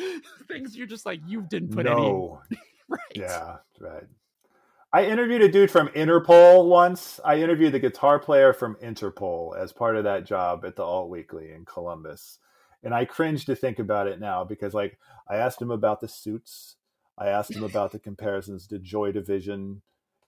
[0.47, 2.41] things you're just like you didn't put any no.
[2.89, 4.03] right Yeah, right.
[4.93, 7.21] I interviewed a dude from Interpol once.
[7.23, 11.09] I interviewed the guitar player from Interpol as part of that job at the Alt
[11.09, 12.39] Weekly in Columbus.
[12.83, 14.99] And I cringe to think about it now because like
[15.29, 16.75] I asked him about the suits.
[17.17, 19.81] I asked him about the comparisons to Joy Division.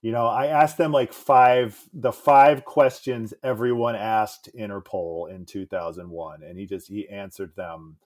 [0.04, 6.42] You know, I asked them like five the five questions everyone asked Interpol in 2001
[6.42, 7.96] and he just he answered them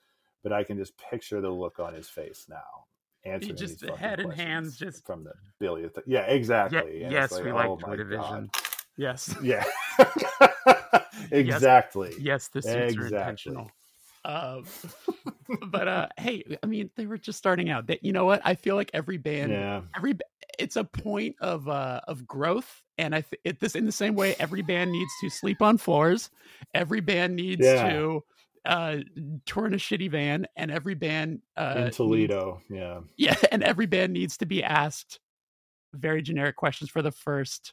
[0.44, 2.84] but I can just picture the look on his face now.
[3.24, 5.98] Answering just these fucking head and hands just- from the billionth.
[6.06, 7.02] Yeah, exactly.
[7.02, 8.50] And yes it's we oh like joy division God.
[8.96, 9.64] yes Yeah,
[11.32, 12.14] exactly.
[12.20, 13.16] yes the suits are Exactly.
[13.16, 13.70] intentional
[14.24, 14.64] um
[15.70, 18.54] but uh hey i mean they were just starting out that you know what i
[18.54, 20.18] feel like every band Yeah, every
[20.58, 24.14] it's a point of uh of growth and i th- it, this in the same
[24.14, 26.30] way every band needs to sleep on floors
[26.74, 27.88] every band needs Yeah.
[27.90, 28.24] to
[28.64, 28.96] uh,
[29.46, 32.60] tour in a shitty van, and every band uh, in needs- Toledo.
[32.68, 35.20] Yeah, yeah, and every band needs to be asked
[35.94, 37.72] very generic questions for the first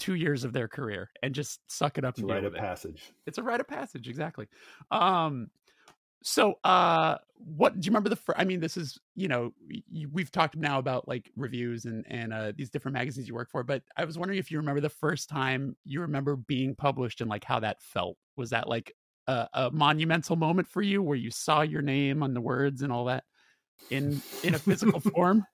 [0.00, 2.54] two years of their career, and just suck it up it's and deal rite of
[2.54, 2.58] it.
[2.58, 3.12] passage.
[3.26, 4.48] It's a rite of passage, exactly.
[4.90, 5.48] Um,
[6.22, 8.16] so, uh, what do you remember the?
[8.16, 9.52] Fir- I mean, this is you know
[10.12, 13.62] we've talked now about like reviews and and uh, these different magazines you work for,
[13.62, 17.28] but I was wondering if you remember the first time you remember being published and
[17.28, 18.16] like how that felt.
[18.36, 18.94] Was that like
[19.26, 22.92] a, a monumental moment for you where you saw your name on the words and
[22.92, 23.24] all that
[23.90, 25.44] in in a physical form?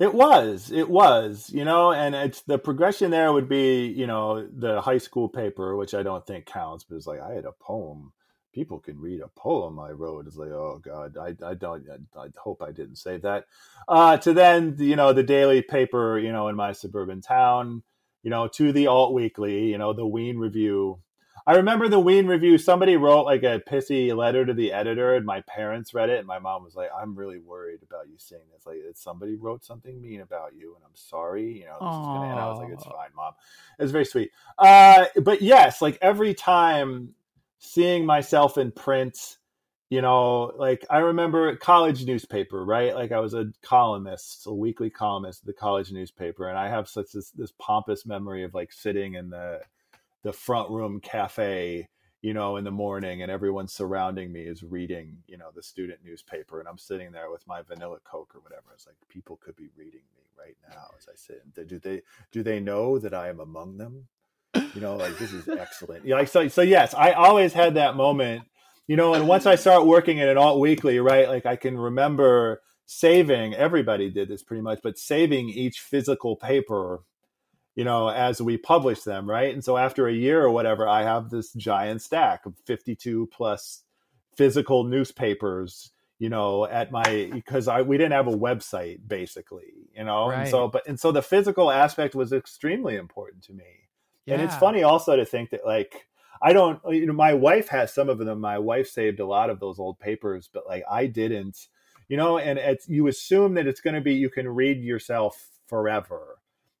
[0.00, 4.46] It was, it was, you know, and it's the progression there would be, you know,
[4.46, 7.52] the high school paper, which I don't think counts, but it's like I had a
[7.60, 8.12] poem.
[8.58, 10.26] People can read a poem I wrote.
[10.26, 13.44] It's like, oh God, I, I don't, I, I hope I didn't say that.
[13.86, 17.84] Uh, to then, you know, the daily paper, you know, in my suburban town,
[18.24, 20.98] you know, to the alt weekly, you know, the Ween Review.
[21.46, 22.58] I remember the Ween Review.
[22.58, 26.26] Somebody wrote like a pissy letter to the editor, and my parents read it, and
[26.26, 28.66] my mom was like, "I'm really worried about you saying this.
[28.66, 31.60] Like, somebody wrote something mean about you, and I'm sorry.
[31.60, 33.34] You know, this is gonna." And I was like, "It's fine, mom.
[33.78, 37.14] It's very sweet." Uh, but yes, like every time
[37.58, 39.36] seeing myself in print,
[39.90, 42.94] you know, like I remember college newspaper, right?
[42.94, 47.12] Like I was a columnist, a weekly columnist the college newspaper, and I have such
[47.12, 49.60] this this pompous memory of like sitting in the
[50.22, 51.88] the front room cafe,
[52.22, 56.00] you know, in the morning, and everyone surrounding me is reading, you know, the student
[56.04, 58.72] newspaper, and I'm sitting there with my vanilla coke or whatever.
[58.74, 61.42] It's like people could be reading me right now as I sit.
[61.68, 64.08] Do they do they know that I am among them?
[64.54, 66.04] You know, like this is excellent.
[66.06, 66.48] Yeah, like so.
[66.48, 68.44] So yes, I always had that moment
[68.88, 71.78] you know and once i start working at an alt weekly right like i can
[71.78, 77.04] remember saving everybody did this pretty much but saving each physical paper
[77.76, 81.02] you know as we publish them right and so after a year or whatever i
[81.02, 83.84] have this giant stack of 52 plus
[84.36, 90.02] physical newspapers you know at my because i we didn't have a website basically you
[90.02, 93.87] know and so but and so the physical aspect was extremely important to me
[94.34, 96.06] and it's funny also to think that like
[96.42, 98.40] I don't you know my wife has some of them.
[98.40, 101.68] My wife saved a lot of those old papers, but like I didn't.
[102.08, 105.46] You know, and it's you assume that it's going to be you can read yourself
[105.66, 106.38] forever,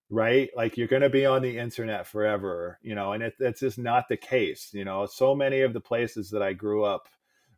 [0.08, 0.48] right?
[0.56, 3.78] Like you're going to be on the internet forever, you know, and it, that's just
[3.78, 4.70] not the case.
[4.72, 7.08] You know, so many of the places that I grew up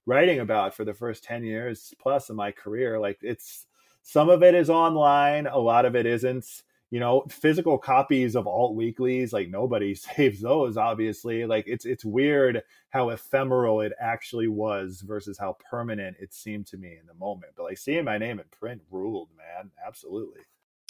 [0.04, 3.66] writing about for the first 10 years plus of my career, like it's
[4.02, 8.46] some of it is online, a lot of it isn't you know physical copies of
[8.46, 14.48] alt weeklies like nobody saves those obviously like it's it's weird how ephemeral it actually
[14.48, 18.18] was versus how permanent it seemed to me in the moment but like seeing my
[18.18, 20.40] name in print ruled man absolutely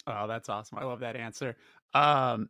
[0.07, 0.79] Oh, that's awesome.
[0.79, 1.57] I love that answer.
[1.95, 2.49] Um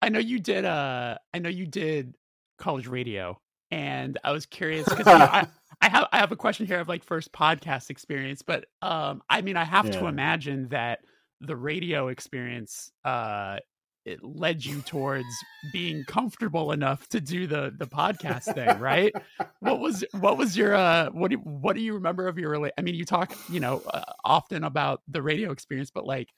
[0.00, 2.14] I know you did uh I know you did
[2.58, 3.38] college radio
[3.70, 5.46] and I was curious cuz I,
[5.82, 9.42] I have I have a question here of like first podcast experience, but um I
[9.42, 11.00] mean I have to imagine that
[11.40, 13.58] the radio experience uh
[14.06, 15.26] it led you towards
[15.72, 19.12] being comfortable enough to do the the podcast thing, right?
[19.60, 22.82] what was what was your uh what do what do you remember of your I
[22.82, 26.30] mean you talk, you know, uh, often about the radio experience, but like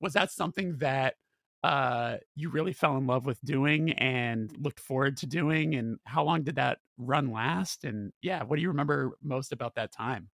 [0.00, 1.14] was that something that
[1.62, 6.24] uh you really fell in love with doing and looked forward to doing and how
[6.24, 10.28] long did that run last and yeah what do you remember most about that time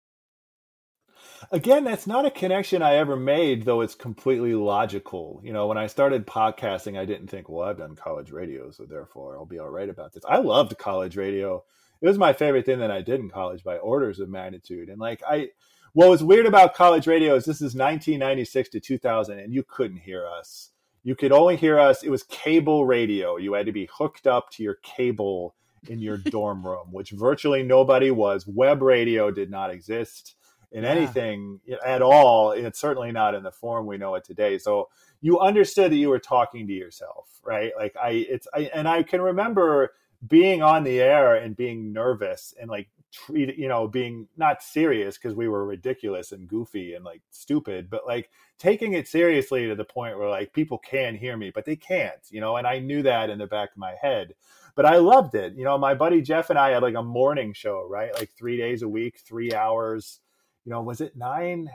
[1.50, 5.40] again that's not a connection i ever made though it's completely logical.
[5.44, 8.84] You know when i started podcasting i didn't think well i've done college radio so
[8.84, 10.24] therefore i'll be all right about this.
[10.28, 11.64] I loved college radio.
[12.00, 14.88] It was my favorite thing that i did in college by orders of magnitude.
[14.88, 15.48] And like i
[15.92, 19.98] what was weird about college radio is this is 1996 to 2000 and you couldn't
[19.98, 20.70] hear us.
[21.02, 22.02] You could only hear us.
[22.02, 23.36] It was cable radio.
[23.36, 25.54] You had to be hooked up to your cable
[25.88, 28.46] in your dorm room which virtually nobody was.
[28.46, 30.34] Web radio did not exist
[30.72, 30.90] in Yeah.
[30.90, 32.52] anything at all.
[32.52, 34.58] It's certainly not in the form we know it today.
[34.58, 34.88] So
[35.20, 37.72] you understood that you were talking to yourself, right?
[37.76, 39.92] Like I, it's, I, and I can remember
[40.26, 45.16] being on the air and being nervous and like treat, you know, being not serious
[45.16, 49.74] because we were ridiculous and goofy and like stupid, but like taking it seriously to
[49.74, 52.80] the point where like people can hear me, but they can't, you know, and I
[52.80, 54.34] knew that in the back of my head.
[54.74, 55.54] But I loved it.
[55.54, 58.12] You know, my buddy Jeff and I had like a morning show, right?
[58.14, 60.20] Like three days a week, three hours
[60.68, 61.70] you know, was it nine?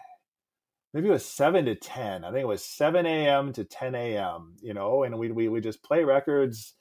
[0.94, 2.24] Maybe it was seven to ten.
[2.24, 3.52] I think it was seven a.m.
[3.54, 4.54] to ten a.m.
[4.62, 6.76] You know, and we we we just play records,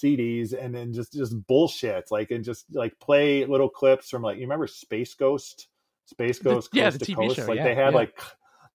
[0.00, 4.36] CDs, and then just just bullshit, like and just like play little clips from like
[4.36, 5.66] you remember Space Ghost,
[6.04, 7.36] Space The- Ghost, yeah, the to TV Coast.
[7.36, 7.98] show, like yeah, they had yeah.
[7.98, 8.20] like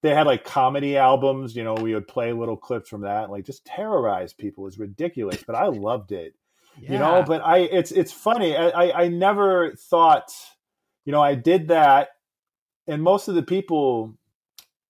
[0.01, 1.55] they had like comedy albums.
[1.55, 4.65] You know, we would play little clips from that, and like just terrorize people.
[4.65, 6.35] It was ridiculous, but I loved it
[6.77, 6.91] yeah.
[6.91, 7.23] you know.
[7.25, 8.57] But I, it's it's funny.
[8.57, 10.33] I, I I never thought,
[11.05, 12.09] you know, I did that,
[12.87, 14.15] and most of the people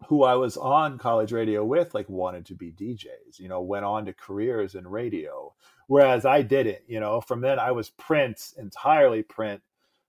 [0.08, 3.86] who I was on college radio with like wanted to be DJs, you know, went
[3.86, 5.54] on to careers in radio.
[5.88, 9.62] Whereas I didn't, you know, from then I was print, entirely print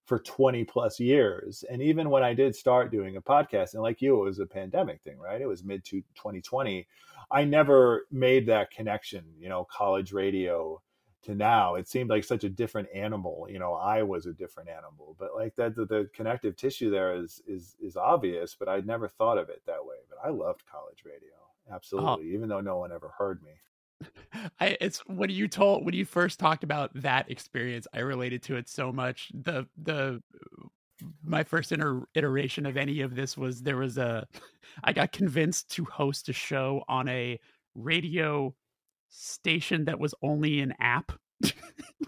[0.04, 1.64] for 20 plus years.
[1.70, 4.46] And even when I did start doing a podcast, and like you, it was a
[4.46, 5.40] pandemic thing, right?
[5.40, 6.86] It was mid to 2020.
[7.30, 10.80] I never made that connection, you know, college radio
[11.22, 14.68] to now it seemed like such a different animal you know i was a different
[14.68, 18.86] animal but like that the, the, connective tissue there is is is obvious but i'd
[18.86, 21.34] never thought of it that way but i loved college radio
[21.70, 21.74] oh.
[21.74, 22.34] absolutely oh.
[22.34, 23.52] even though no one ever heard me
[24.60, 28.56] I it's when you told when you first talked about that experience, I related to
[28.56, 29.30] it so much.
[29.32, 30.22] The the
[31.24, 34.26] my first inter- iteration of any of this was there was a
[34.84, 37.38] I got convinced to host a show on a
[37.74, 38.54] radio
[39.12, 41.12] station that was only an app.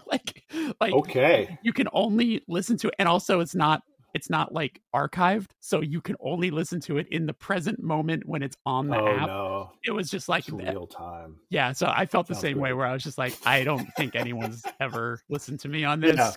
[0.05, 0.43] like
[0.79, 1.57] like okay.
[1.61, 3.81] You can only listen to it and also it's not
[4.13, 8.23] it's not like archived, so you can only listen to it in the present moment
[8.25, 9.27] when it's on the oh, app.
[9.27, 9.71] No.
[9.83, 11.35] It was just like real time.
[11.49, 13.85] Yeah, so I felt Sounds the same way where I was just like, I don't
[13.97, 16.15] think anyone's ever listened to me on this.
[16.15, 16.31] Yeah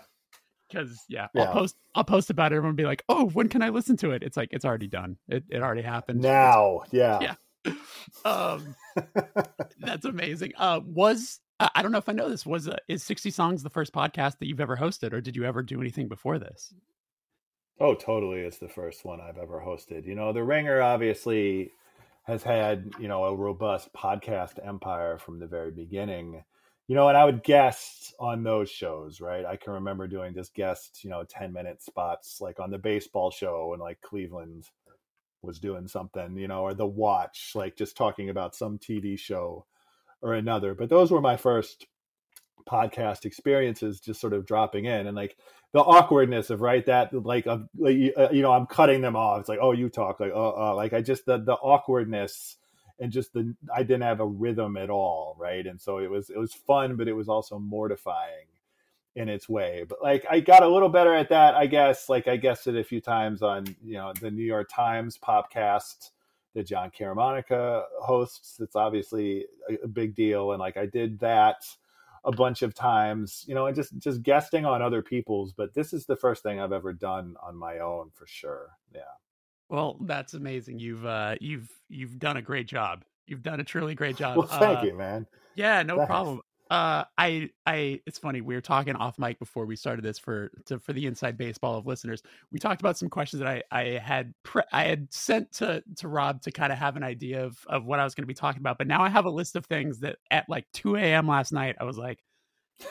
[0.69, 2.57] because yeah, yeah, I'll post I'll post about it.
[2.57, 5.17] Everyone be like, "Oh, when can I listen to it?" It's like it's already done.
[5.29, 6.21] It it already happened.
[6.21, 7.35] Now, it's, yeah, yeah.
[8.25, 8.75] um,
[9.79, 10.53] that's amazing.
[10.57, 12.47] Uh, was I don't know if I know this.
[12.47, 15.45] Was uh, is sixty songs the first podcast that you've ever hosted, or did you
[15.45, 16.73] ever do anything before this?
[17.81, 18.41] Oh, totally.
[18.41, 20.05] It's the first one I've ever hosted.
[20.07, 21.73] You know, the Ringer obviously
[22.25, 26.45] has had you know a robust podcast empire from the very beginning.
[26.87, 29.45] You know, and I would guest on those shows, right?
[29.45, 33.31] I can remember doing just guest, you know, 10 minute spots like on the baseball
[33.31, 34.65] show and like Cleveland
[35.43, 39.67] was doing something, you know, or The Watch, like just talking about some TV show
[40.21, 40.75] or another.
[40.75, 41.87] But those were my first
[42.69, 45.37] podcast experiences, just sort of dropping in and like
[45.73, 49.41] the awkwardness of right that like, uh, you know, I'm cutting them off.
[49.41, 52.57] It's like, oh, you talk like, oh, uh, like I just the the awkwardness
[52.99, 55.67] and just the I didn't have a rhythm at all, right?
[55.67, 58.47] And so it was it was fun, but it was also mortifying
[59.17, 59.85] in its way.
[59.89, 62.09] But like I got a little better at that, I guess.
[62.09, 66.11] Like I guessed it a few times on you know the New York Times podcast
[66.55, 68.59] that Jon Caramanica hosts.
[68.61, 69.47] It's obviously
[69.83, 71.65] a, big deal, and like I did that
[72.25, 75.53] a bunch of times, you know, and just just guesting on other people's.
[75.53, 78.71] But this is the first thing I've ever done on my own for sure.
[78.95, 79.03] Yeah.
[79.69, 80.79] Well, that's amazing.
[80.79, 83.05] You've uh, you've you've done a great job.
[83.27, 84.39] You've done a truly great job.
[84.39, 85.27] Well, thank uh, you, man.
[85.55, 86.09] Yeah, no Thanks.
[86.09, 86.41] problem.
[86.71, 88.41] Uh, I, I, it's funny.
[88.41, 91.77] We were talking off mic before we started this for to, for the inside baseball
[91.77, 92.23] of listeners.
[92.53, 96.09] We talked about some questions that I, I had, pre- I had sent to to
[96.09, 98.35] Rob to kind of have an idea of of what I was going to be
[98.35, 98.77] talking about.
[98.79, 101.27] But now I have a list of things that at like 2 a.m.
[101.27, 102.23] last night, I was like,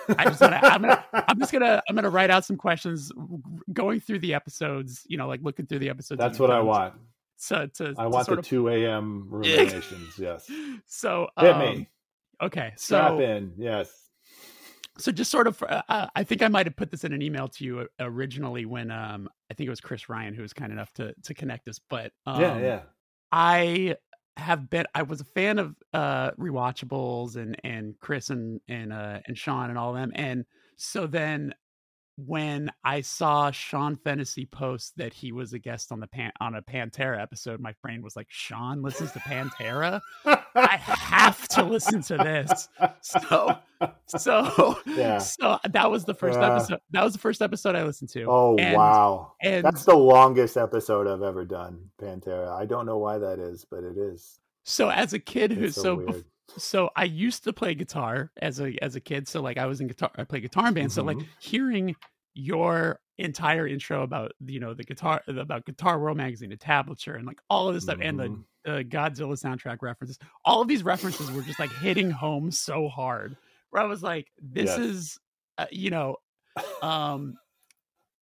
[0.09, 3.11] I just gonna, I'm gonna, I'm just gonna, I'm gonna write out some questions,
[3.71, 5.03] going through the episodes.
[5.07, 6.19] You know, like looking through the episodes.
[6.19, 6.95] That's what I want.
[7.37, 8.45] So to, I want the of...
[8.45, 9.27] 2 a.m.
[9.29, 10.17] ruminations.
[10.17, 10.49] yes.
[10.87, 11.87] So hit um, me.
[12.41, 13.91] Okay, so Strap in, yes.
[14.99, 17.21] So just sort of, uh, uh, I think I might have put this in an
[17.21, 20.71] email to you originally when um, I think it was Chris Ryan who was kind
[20.71, 21.79] enough to to connect us.
[21.89, 22.79] But um, yeah, yeah,
[23.31, 23.95] I
[24.37, 24.85] have been.
[24.95, 29.69] I was a fan of uh, rewatchables and and Chris and and uh, and Sean
[29.69, 30.45] and all of them, and
[30.77, 31.53] so then
[32.17, 36.55] when I saw Sean Fennessy post that he was a guest on the pan- on
[36.55, 40.01] a Pantera episode, my brain was like, "Sean listens to Pantera.
[40.25, 42.69] I have to listen to this."
[43.01, 43.55] So,
[44.07, 45.19] so, yeah.
[45.19, 46.79] so that was the first uh, episode.
[46.91, 48.25] That was the first episode I listened to.
[48.27, 49.33] Oh and, wow!
[49.41, 51.91] And that's the longest episode I've ever done.
[52.01, 52.49] Pantera.
[52.49, 54.39] I don't know why that is, but it is.
[54.63, 56.23] So as a kid who's so, so
[56.57, 59.27] so I used to play guitar as a as a kid.
[59.27, 60.87] So like I was in guitar, I play guitar in band.
[60.87, 60.95] Mm-hmm.
[60.95, 61.27] So like mm-hmm.
[61.39, 61.95] hearing
[62.33, 67.25] your entire intro about you know the guitar about Guitar World magazine, the tablature, and
[67.25, 68.19] like all of this stuff, mm-hmm.
[68.21, 70.19] and the, the Godzilla soundtrack references.
[70.45, 73.35] All of these references were just like hitting home so hard.
[73.71, 74.77] Where I was like, this yes.
[74.77, 75.19] is
[75.57, 76.15] uh, you know,
[76.81, 77.35] um,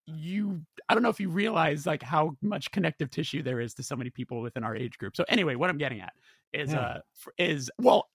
[0.07, 3.83] you I don't know if you realize like how much connective tissue there is to
[3.83, 5.15] so many people within our age group.
[5.15, 6.13] So anyway, what I'm getting at
[6.53, 6.79] is yeah.
[6.79, 6.99] uh
[7.37, 8.07] is well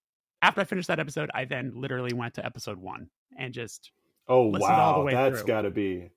[0.43, 3.91] after I finished that episode, I then literally went to episode one and just
[4.29, 6.11] oh wow, that's got to be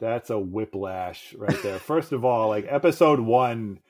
[0.00, 1.78] that's a whiplash right there.
[1.78, 3.80] First of all, like episode one,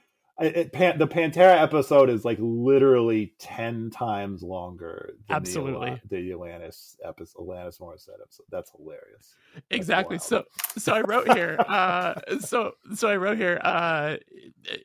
[0.40, 5.14] it, it, the Pantera episode is like literally ten times longer.
[5.28, 8.46] Than Absolutely, the, the Alanis episode, Alanis Morissette episode.
[8.50, 9.34] That's hilarious.
[9.54, 10.14] That's exactly.
[10.14, 10.22] Wild.
[10.22, 10.44] So,
[10.78, 11.56] so I wrote here.
[11.58, 13.60] uh, so, so I wrote here.
[13.62, 14.16] Uh,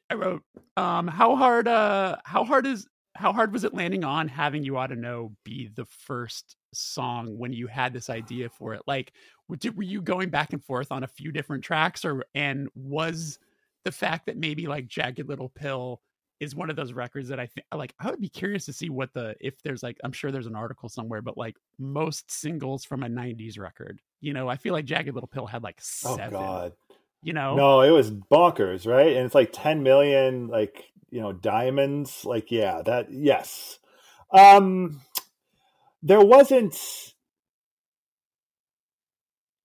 [0.10, 0.42] I wrote,
[0.76, 4.78] um, how hard, uh, how hard is how hard was it landing on having you
[4.78, 8.82] ought to know be the first song when you had this idea for it?
[8.88, 9.14] Like,
[9.48, 13.40] were you going back and forth on a few different tracks, or and was
[13.86, 16.02] the fact that maybe like Jagged Little Pill
[16.40, 18.90] is one of those records that I think like I would be curious to see
[18.90, 22.84] what the if there's like I'm sure there's an article somewhere, but like most singles
[22.84, 24.02] from a '90s record.
[24.22, 26.36] You know, I feel like Jagged Little Pill had like oh, seven.
[26.36, 26.74] Oh God.
[27.26, 29.16] You know, no, it was bonkers, right?
[29.16, 32.26] And it's like 10 million, like you know, diamonds.
[32.26, 33.80] Like, yeah, that yes.
[34.32, 35.02] Um,
[36.02, 36.76] there wasn't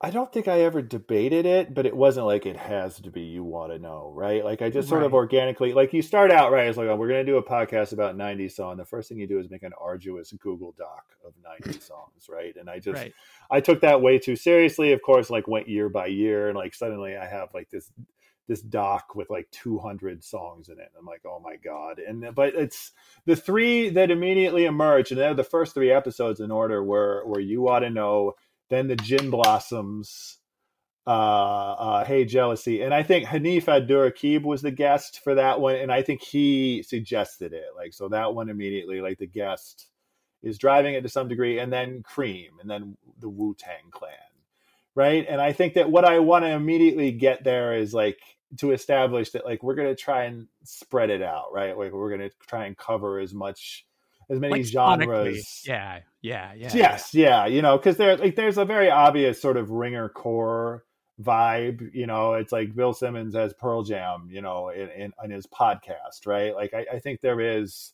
[0.01, 3.23] I don't think I ever debated it, but it wasn't like it has to be
[3.23, 4.45] you want to know, right?
[4.45, 7.09] Like I just sort of organically, like you start out right, it's like oh, we're
[7.09, 8.77] going to do a podcast about '90s song.
[8.77, 12.55] The first thing you do is make an arduous Google Doc of '90s songs, right?
[12.55, 13.13] And I just, right.
[13.51, 14.93] I took that way too seriously.
[14.93, 17.91] Of course, like went year by year, and like suddenly I have like this
[18.49, 20.91] this doc with like 200 songs in it.
[20.99, 21.99] I'm like, oh my god!
[22.01, 22.93] And but it's
[23.27, 27.41] the three that immediately emerged, and they're the first three episodes in order were where
[27.41, 28.35] you ought to know
[28.71, 30.39] then the Gin Blossoms,
[31.07, 35.77] uh, uh, Hey Jealousy, and I think Hanif Abdurraqib was the guest for that one,
[35.77, 37.67] and I think he suggested it.
[37.77, 39.89] Like so, that one immediately, like the guest
[40.43, 44.13] is driving it to some degree, and then Cream, and then the Wu Tang Clan,
[44.95, 45.27] right?
[45.29, 48.19] And I think that what I want to immediately get there is like
[48.57, 51.77] to establish that like we're going to try and spread it out, right?
[51.77, 53.87] Like we're going to try and cover as much
[54.31, 55.63] as many like genres.
[55.67, 56.71] Yeah, yeah, yeah.
[56.75, 57.29] Yes, yeah.
[57.29, 60.85] yeah you know, because there like there's a very obvious sort of ringer core
[61.23, 61.95] vibe.
[61.95, 64.29] You know, it's like Bill Simmons has Pearl Jam.
[64.31, 66.55] You know, in in, in his podcast, right?
[66.55, 67.93] Like I, I think there is.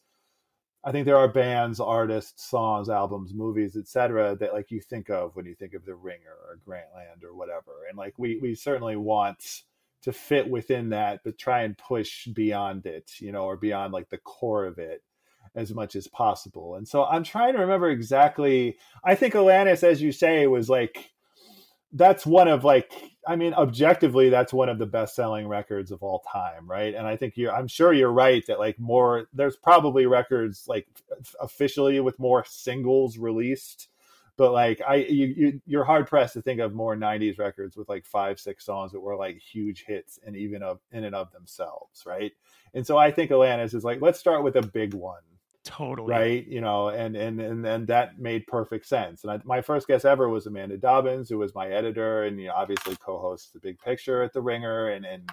[0.86, 4.36] I think there are bands, artists, songs, albums, movies, etc.
[4.36, 7.86] that like you think of when you think of the Ringer or Grantland or whatever.
[7.88, 9.62] And like we we certainly want
[10.04, 14.10] to fit within that, but try and push beyond it, you know, or beyond like
[14.10, 15.02] the core of it
[15.54, 16.74] as much as possible.
[16.74, 18.76] And so I'm trying to remember exactly.
[19.04, 21.10] I think Alanis, as you say, was like
[21.92, 22.92] that's one of like
[23.26, 26.94] I mean, objectively, that's one of the best selling records of all time, right?
[26.94, 30.86] And I think you're I'm sure you're right that like more there's probably records like
[31.40, 33.88] officially with more singles released.
[34.36, 37.88] But like I, you, you, you're hard pressed to think of more '90s records with
[37.88, 41.30] like five, six songs that were like huge hits and even of in and of
[41.32, 42.32] themselves, right?
[42.74, 45.22] And so I think Alanis is like, let's start with a big one,
[45.62, 46.10] totally.
[46.10, 46.46] right?
[46.48, 49.22] You know and and and, and that made perfect sense.
[49.22, 52.48] And I, my first guest ever was amanda dobbins who was my editor and you
[52.48, 55.30] know obviously co-hosts the big picture at the ringer and and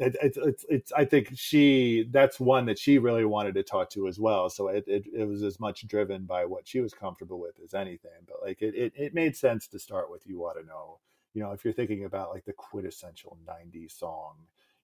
[0.00, 3.90] it, it, it's it's i think she that's one that she really wanted to talk
[3.90, 6.94] to as well so it, it, it was as much driven by what she was
[6.94, 10.44] comfortable with as anything but like it, it, it made sense to start with you
[10.44, 11.00] ought to know
[11.34, 14.36] you know if you're thinking about like the quintessential 90s song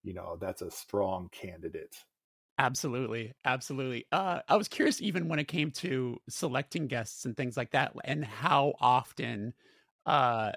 [0.02, 2.04] you know that's a strong candidate
[2.58, 4.06] Absolutely, absolutely.
[4.12, 7.92] Uh, I was curious, even when it came to selecting guests and things like that,
[8.04, 9.52] and how often
[10.06, 10.52] uh,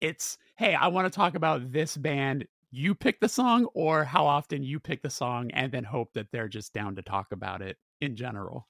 [0.00, 2.48] it's, hey, I want to talk about this band.
[2.76, 6.28] You pick the song, or how often you pick the song and then hope that
[6.32, 8.68] they're just down to talk about it in general.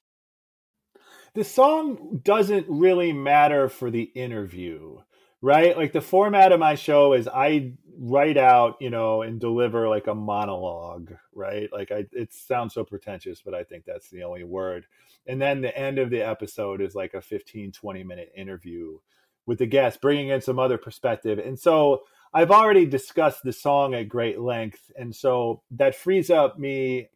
[1.33, 4.99] The song doesn't really matter for the interview
[5.45, 5.77] right?
[5.77, 10.07] Like the format of my show is I write out, you know, and deliver like
[10.07, 11.69] a monologue, right?
[11.71, 14.87] Like I it sounds so pretentious, but I think that's the only word.
[15.27, 18.97] And then the end of the episode is like a 15 20 minute interview
[19.45, 21.37] with the guest bringing in some other perspective.
[21.37, 22.05] And so
[22.35, 27.09] I've already discussed the song at great length, and so that frees up me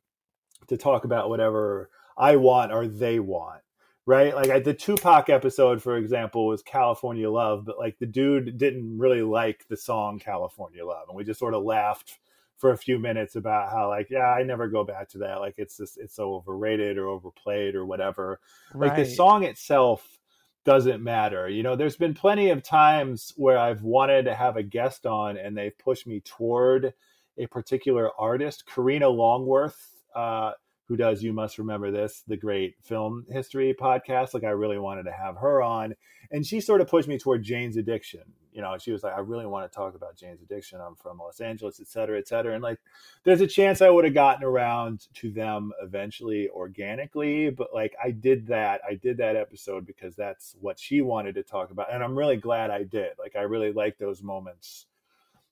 [0.68, 3.62] to talk about whatever I want or they want
[4.10, 4.34] right?
[4.34, 9.22] Like the Tupac episode, for example, was California Love, but like the dude didn't really
[9.22, 11.10] like the song California Love.
[11.10, 12.18] And we just sort of laughed
[12.58, 15.40] for a few minutes about how like, yeah, I never go back to that.
[15.40, 18.40] Like it's just it's so overrated or overplayed or whatever.
[18.74, 18.88] Right.
[18.88, 20.19] Like the song itself
[20.66, 21.48] doesn't matter.
[21.48, 25.38] You know, there's been plenty of times where I've wanted to have a guest on
[25.38, 26.94] and they've pushed me toward
[27.38, 28.66] a particular artist.
[28.66, 29.80] Karina Longworth,
[30.16, 30.52] uh,
[30.90, 34.34] who does You Must Remember This, the great film history podcast.
[34.34, 35.96] Like I really wanted to have her on.
[36.32, 38.24] And she sort of pushed me toward Jane's addiction.
[38.52, 40.82] You know, she was like, I really want to talk about Jane's addiction.
[40.82, 42.56] I'm from Los Angeles, et cetera, et cetera.
[42.56, 42.80] And like
[43.24, 47.52] there's a chance I would have gotten around to them eventually organically.
[47.52, 48.82] But like I did that.
[48.90, 51.94] I did that episode because that's what she wanted to talk about.
[51.94, 53.12] And I'm really glad I did.
[53.20, 54.88] Like I really like those moments,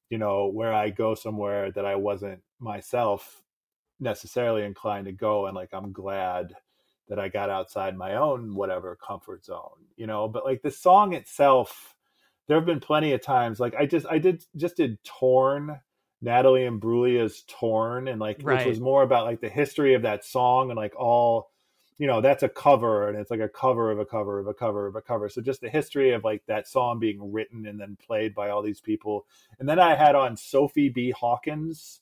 [0.09, 3.43] you know, where I go somewhere that I wasn't myself
[3.99, 6.53] necessarily inclined to go and like i'm glad
[7.07, 11.13] that i got outside my own whatever comfort zone you know but like the song
[11.13, 11.95] itself
[12.47, 15.79] there have been plenty of times like i just i did just did torn
[16.21, 18.59] natalie Imbruglia's torn and like right.
[18.59, 21.49] which was more about like the history of that song and like all
[21.97, 24.53] you know that's a cover and it's like a cover of a cover of a
[24.53, 27.79] cover of a cover so just the history of like that song being written and
[27.79, 29.25] then played by all these people
[29.59, 32.01] and then i had on sophie b hawkins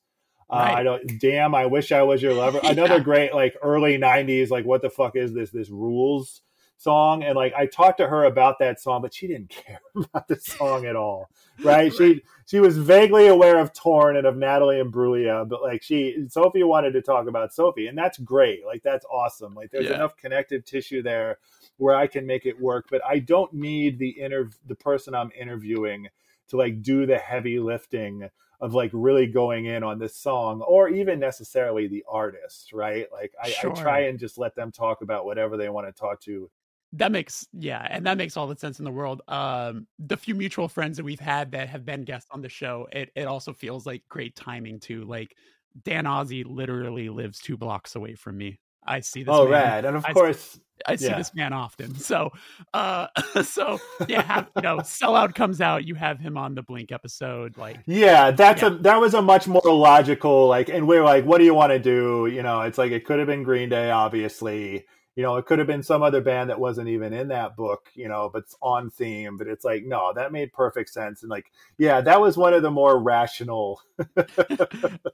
[0.50, 0.76] uh, right.
[0.76, 1.20] I don't.
[1.20, 1.56] Damn!
[1.56, 2.60] I wish I was your lover.
[2.64, 2.72] yeah.
[2.72, 5.52] Another great like early '90s like what the fuck is this?
[5.52, 6.42] This rules
[6.78, 10.28] song and like I talked to her about that song, but she didn't care about
[10.28, 11.30] the song at all.
[11.64, 11.94] Right?
[11.94, 16.64] She she was vaguely aware of Torn and of Natalie Imbruglia, but like she Sophie
[16.64, 18.66] wanted to talk about Sophie, and that's great.
[18.66, 19.56] Like that's awesome.
[19.56, 19.96] Like there's yeah.
[19.96, 21.38] enough connective tissue there
[21.78, 25.32] where I can make it work, but I don't need the inter the person I'm
[25.40, 26.10] interviewing
[26.50, 28.30] to like do the heavy lifting
[28.62, 33.08] of like really going in on this song or even necessarily the artist, right?
[33.12, 33.72] Like I, sure.
[33.72, 36.50] I, try and just let them talk about whatever they want to talk to
[36.94, 40.34] that makes yeah and that makes all the sense in the world um the few
[40.34, 43.54] mutual friends that we've had that have been guests on the show it it also
[43.54, 45.36] feels like great timing too like
[45.84, 49.52] dan Ozzi literally lives two blocks away from me i see this oh man.
[49.52, 51.18] rad and of I, course i see yeah.
[51.18, 52.32] this man often so
[52.74, 53.08] uh
[53.44, 57.58] so yeah have, you know sellout comes out you have him on the blink episode
[57.58, 58.70] like yeah that's yeah.
[58.70, 61.72] a that was a much more logical like and we're like what do you want
[61.72, 65.38] to do you know it's like it could have been green day obviously you know,
[65.38, 68.30] it could have been some other band that wasn't even in that book, you know,
[68.32, 69.38] but it's on theme.
[69.38, 71.22] But it's like, no, that made perfect sense.
[71.22, 73.82] And like, yeah, that was one of the more rational.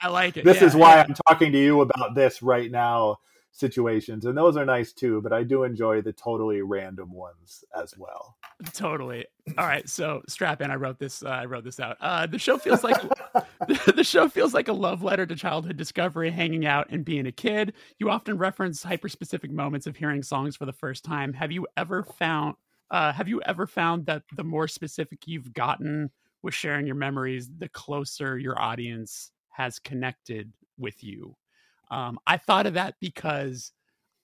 [0.02, 0.46] I like it.
[0.46, 1.02] This yeah, is why.
[1.02, 3.20] I'm talking to you about this right now
[3.52, 7.98] situations and those are nice too but i do enjoy the totally random ones as
[7.98, 8.38] well.
[8.74, 9.26] Totally.
[9.58, 11.98] All right so strap in i wrote this uh, i wrote this out.
[12.00, 13.02] Uh, the show feels like
[13.96, 17.32] the show feels like a love letter to childhood discovery hanging out and being a
[17.32, 17.74] kid.
[18.00, 21.34] You often reference hyper specific moments of hearing songs for the first time.
[21.34, 22.56] Have you ever found
[22.92, 26.10] uh, have you ever found that the more specific you've gotten
[26.44, 31.36] with sharing your memories the closer your audience has connected with you
[31.92, 33.72] um, I thought of that because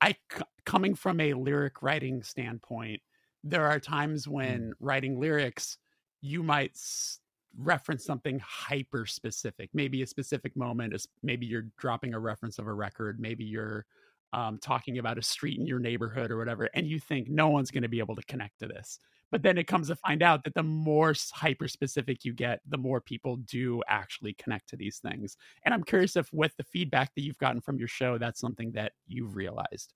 [0.01, 3.01] I, c- coming from a lyric writing standpoint,
[3.43, 4.71] there are times when mm.
[4.79, 5.77] writing lyrics,
[6.21, 7.19] you might s-
[7.57, 12.73] reference something hyper specific, maybe a specific moment, maybe you're dropping a reference of a
[12.73, 13.85] record, maybe you're
[14.33, 17.71] um, talking about a street in your neighborhood or whatever, and you think no one's
[17.71, 18.99] going to be able to connect to this.
[19.31, 22.77] But then it comes to find out that the more hyper specific you get, the
[22.77, 25.35] more people do actually connect to these things.
[25.63, 28.71] And I'm curious if, with the feedback that you've gotten from your show, that's something
[28.73, 29.93] that you've realized.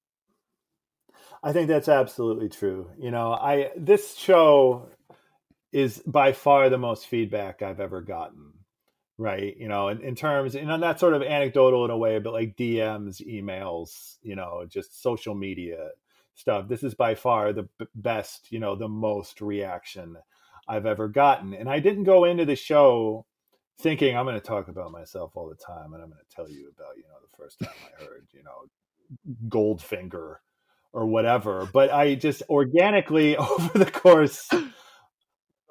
[1.44, 2.90] I think that's absolutely true.
[2.98, 4.90] You know, I this show
[5.72, 8.54] is by far the most feedback I've ever gotten.
[9.18, 9.56] Right.
[9.56, 12.34] You know, in, in terms, you know, that's sort of anecdotal in a way, but
[12.34, 15.90] like DMs, emails, you know, just social media
[16.36, 16.68] stuff.
[16.68, 20.18] This is by far the b- best, you know, the most reaction
[20.68, 21.54] I've ever gotten.
[21.54, 23.26] And I didn't go into the show
[23.80, 26.50] thinking I'm going to talk about myself all the time and I'm going to tell
[26.50, 28.70] you about, you know, the first time I heard, you know,
[29.50, 30.36] Goldfinger
[30.94, 31.68] or whatever.
[31.72, 34.72] But I just organically over the course the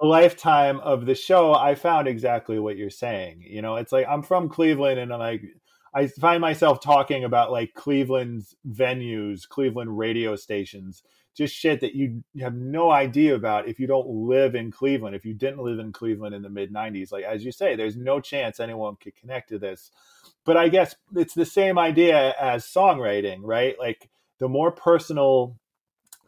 [0.02, 3.44] lifetime of the show, I found exactly what you're saying.
[3.46, 5.42] You know, it's like I'm from Cleveland and I'm like
[5.92, 11.02] I find myself talking about like Cleveland's venues, Cleveland radio stations,
[11.36, 15.16] just shit that you have no idea about if you don't live in Cleveland.
[15.16, 17.96] If you didn't live in Cleveland in the mid 90s, like as you say, there's
[17.96, 19.90] no chance anyone could connect to this.
[20.44, 23.78] But I guess it's the same idea as songwriting, right?
[23.78, 25.56] Like the more personal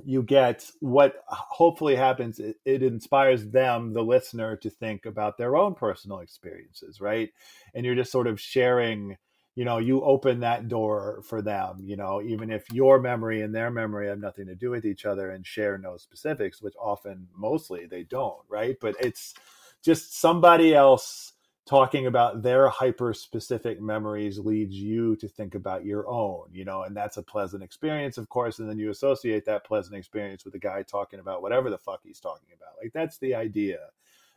[0.05, 5.57] you get, what hopefully happens, it, it inspires them, the listener, to think about their
[5.57, 7.31] own personal experiences, right?
[7.75, 9.17] And you're just sort of sharing
[9.55, 13.55] you know you open that door for them you know even if your memory and
[13.55, 17.29] their memory have nothing to do with each other and share no specifics which often
[17.37, 18.77] mostly they don't right?
[18.81, 19.35] But it's
[19.83, 21.33] just somebody else
[21.65, 26.83] talking about their hyper specific memories leads you to think about your own you know
[26.83, 30.53] and that's a pleasant experience of course and then you associate that pleasant experience with
[30.53, 32.75] the guy talking about whatever the fuck he's talking about.
[32.83, 33.79] Like that's the idea.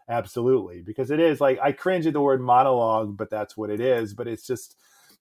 [0.07, 3.81] Absolutely because it is like i cringe at the word monologue but that's what it
[3.81, 4.77] is but it's just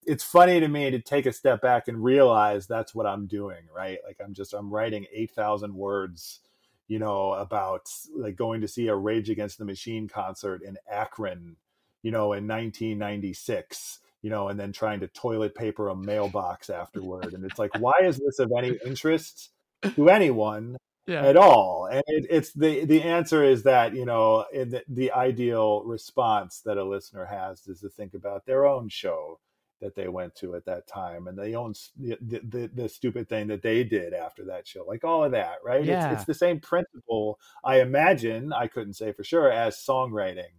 [0.06, 3.64] it's funny to me to take a step back and realize that's what I'm doing,
[3.74, 3.98] right?
[4.06, 6.40] Like I'm just I'm writing 8,000 words,
[6.88, 11.56] you know, about like going to see a Rage Against the Machine concert in Akron,
[12.02, 17.34] you know, in 1996, you know, and then trying to toilet paper a mailbox afterward
[17.34, 19.50] and it's like why is this of any interest
[19.94, 20.76] to anyone?
[21.06, 21.26] Yeah.
[21.26, 25.84] at all and it, it's the the answer is that you know the, the ideal
[25.84, 29.38] response that a listener has is to think about their own show
[29.80, 33.46] that they went to at that time and they own the, the, the, stupid thing
[33.48, 36.10] that they did after that show like all of that right yeah.
[36.10, 40.52] it's, it's the same principle i imagine i couldn't say for sure as songwriting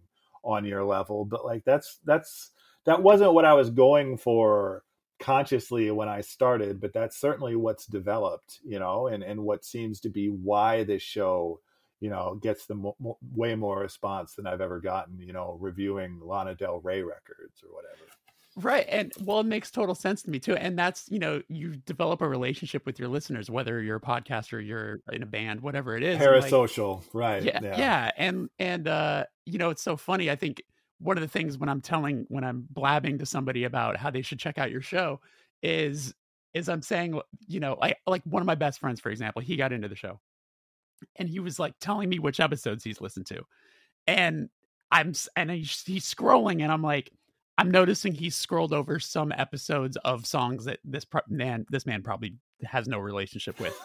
[0.44, 2.50] on your level but like that's that's
[2.84, 4.84] that wasn't what i was going for
[5.18, 10.00] consciously when I started, but that's certainly what's developed, you know, and and what seems
[10.00, 11.60] to be why this show,
[12.00, 15.56] you know, gets the mo- mo- way more response than I've ever gotten, you know,
[15.60, 18.02] reviewing Lana Del Rey records or whatever.
[18.58, 18.86] Right.
[18.88, 20.56] And well, it makes total sense to me too.
[20.56, 24.66] And that's, you know, you develop a relationship with your listeners, whether you're a podcaster,
[24.66, 26.18] you're in a band, whatever it is.
[26.18, 27.00] Parasocial.
[27.00, 27.42] Like, right.
[27.42, 27.78] Yeah, yeah.
[27.78, 28.10] Yeah.
[28.16, 30.30] And, and, uh, you know, it's so funny.
[30.30, 30.62] I think
[31.00, 34.22] one of the things when I'm telling, when I'm blabbing to somebody about how they
[34.22, 35.20] should check out your show
[35.62, 36.14] is,
[36.54, 39.56] is I'm saying, you know, like, like one of my best friends, for example, he
[39.56, 40.18] got into the show
[41.16, 43.42] and he was like telling me which episodes he's listened to.
[44.06, 44.48] And
[44.90, 47.12] I'm, and he's, he's scrolling and I'm like,
[47.58, 52.02] I'm noticing he scrolled over some episodes of songs that this pro- man this man
[52.02, 52.34] probably
[52.64, 53.78] has no relationship with.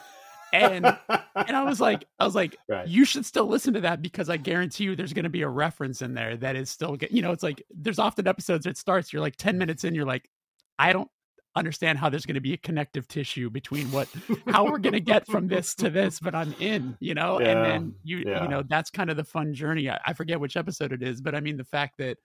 [0.54, 2.88] And and I was like I was like right.
[2.88, 5.50] you should still listen to that because I guarantee you there's going to be a
[5.50, 8.78] reference in there that is still get, you know it's like there's often episodes that
[8.78, 10.30] starts you're like 10 minutes in you're like
[10.78, 11.10] I don't
[11.56, 14.08] understand how there's going to be a connective tissue between what
[14.48, 17.50] how we're going to get from this to this but i'm in you know yeah,
[17.50, 18.44] and then you yeah.
[18.44, 21.20] you know that's kind of the fun journey I, I, forget which episode it is
[21.20, 22.18] but i mean the fact that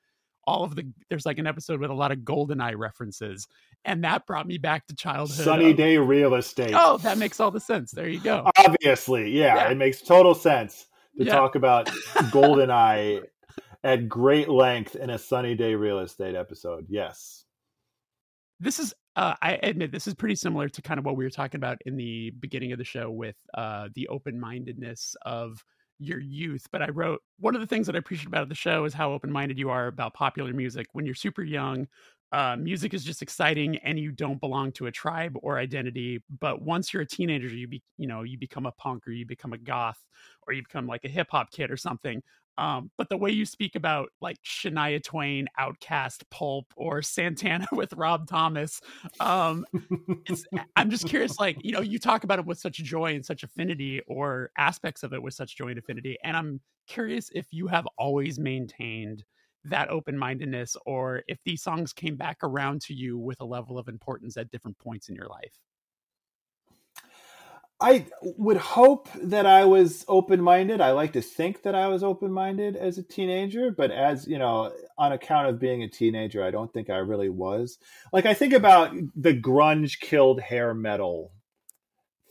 [0.46, 3.46] all of the there's like an episode with a lot of GoldenEye references,
[3.84, 5.44] and that brought me back to childhood.
[5.44, 6.72] Sunny of, Day Real Estate.
[6.74, 7.90] Oh, that makes all the sense.
[7.90, 8.50] There you go.
[8.56, 9.70] Obviously, yeah, yeah.
[9.70, 10.86] it makes total sense
[11.18, 11.32] to yeah.
[11.32, 11.86] talk about
[12.30, 13.22] GoldenEye
[13.84, 16.86] at great length in a Sunny Day Real Estate episode.
[16.88, 17.44] Yes.
[18.58, 21.30] This is uh, I admit this is pretty similar to kind of what we were
[21.30, 25.64] talking about in the beginning of the show with uh, the open mindedness of
[25.98, 26.66] your youth.
[26.72, 29.12] But I wrote one of the things that I appreciate about the show is how
[29.12, 30.86] open minded you are about popular music.
[30.92, 31.86] When you're super young,
[32.32, 36.22] uh, music is just exciting, and you don't belong to a tribe or identity.
[36.40, 39.24] But once you're a teenager, you be you know you become a punk or you
[39.26, 39.98] become a goth
[40.46, 42.22] or you become like a hip hop kid or something.
[42.58, 47.92] Um, but the way you speak about like Shania Twain, OutKast, Pulp, or Santana with
[47.92, 48.80] Rob Thomas,
[49.20, 49.66] um,
[50.76, 51.38] I'm just curious.
[51.38, 55.02] Like you know, you talk about it with such joy and such affinity, or aspects
[55.02, 59.24] of it with such joy and affinity, and I'm curious if you have always maintained
[59.64, 63.78] that open mindedness, or if these songs came back around to you with a level
[63.78, 65.52] of importance at different points in your life.
[67.78, 70.80] I would hope that I was open minded.
[70.80, 74.38] I like to think that I was open minded as a teenager, but as you
[74.38, 77.76] know, on account of being a teenager, I don't think I really was.
[78.14, 81.32] Like, I think about the grunge killed hair metal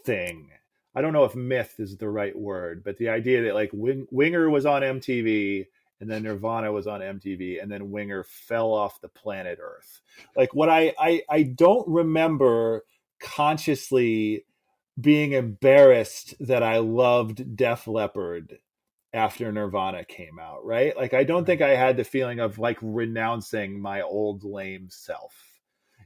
[0.03, 0.49] thing.
[0.95, 4.07] I don't know if myth is the right word, but the idea that like Wing-
[4.09, 5.65] Winger was on MTV
[5.99, 10.01] and then Nirvana was on MTV and then Winger fell off the planet Earth.
[10.35, 12.85] Like, what I, I, I don't remember
[13.19, 14.45] consciously
[14.99, 18.59] being embarrassed that I loved Def Leppard
[19.13, 20.95] after Nirvana came out, right?
[20.95, 25.33] Like I don't think I had the feeling of like renouncing my old lame self.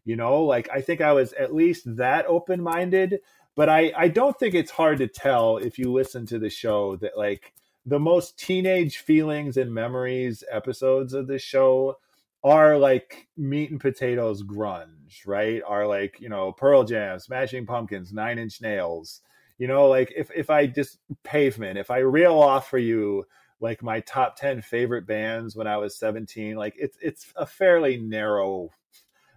[0.06, 3.20] You know, like I think I was at least that open-minded,
[3.56, 6.95] but I I don't think it's hard to tell if you listen to the show
[6.98, 7.53] that like
[7.86, 11.98] the most teenage feelings and memories episodes of the show
[12.44, 15.61] are like meat and potatoes grunge, right?
[15.68, 19.22] Are like, you know, Pearl Jam, Smashing Pumpkins, Nine Inch Nails.
[19.57, 23.26] You know, like if if I just pavement, if I reel off for you
[23.60, 27.98] like my top 10 favorite bands when I was 17, like it's it's a fairly
[27.98, 28.70] narrow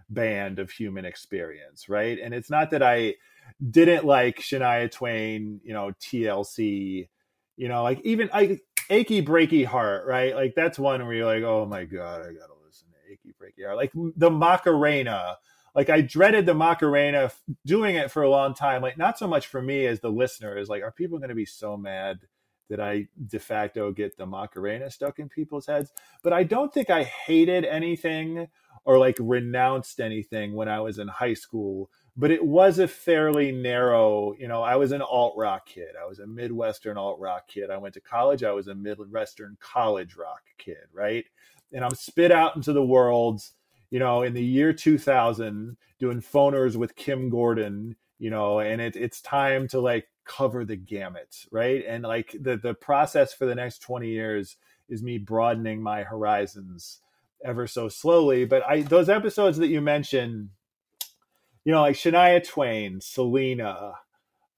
[0.09, 2.17] band of human experience, right?
[2.21, 3.15] And it's not that I
[3.69, 7.09] didn't like Shania Twain, you know, TLC,
[7.57, 8.59] you know, like even I
[8.89, 10.35] achy breaky heart, right?
[10.35, 12.52] Like that's one where you're like, oh my god, I gotta
[13.75, 15.37] Like the Macarena,
[15.75, 17.31] like I dreaded the Macarena
[17.65, 18.81] doing it for a long time.
[18.81, 21.35] Like not so much for me as the listener is like, are people going to
[21.35, 22.19] be so mad
[22.69, 25.91] that I de facto get the Macarena stuck in people's heads?
[26.23, 28.47] But I don't think I hated anything
[28.85, 31.89] or like renounced anything when I was in high school.
[32.15, 35.95] But it was a fairly narrow, you know, I was an alt rock kid.
[35.99, 37.71] I was a Midwestern alt rock kid.
[37.71, 38.43] I went to college.
[38.43, 41.25] I was a Midwestern college rock kid, right?
[41.73, 43.41] And I'm spit out into the world,
[43.89, 48.95] you know, in the year 2000, doing phoners with Kim Gordon, you know, and it,
[48.95, 51.83] it's time to like cover the gamut, right?
[51.87, 54.57] And like the the process for the next 20 years
[54.89, 56.99] is me broadening my horizons
[57.43, 58.45] ever so slowly.
[58.45, 60.49] But I those episodes that you mentioned,
[61.65, 63.93] you know, like Shania Twain, Selena,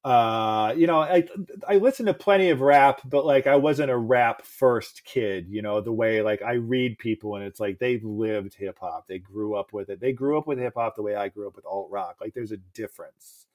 [0.05, 1.27] uh you know i
[1.67, 5.63] i listened to plenty of rap but like i wasn't a rap first kid you
[5.63, 9.07] know the way like i read people and it's like they've lived hip hop.
[9.07, 9.99] They grew up with it.
[9.99, 12.17] They grew up with hip hop the way i grew up with alt rock.
[12.21, 13.47] Like there's a difference.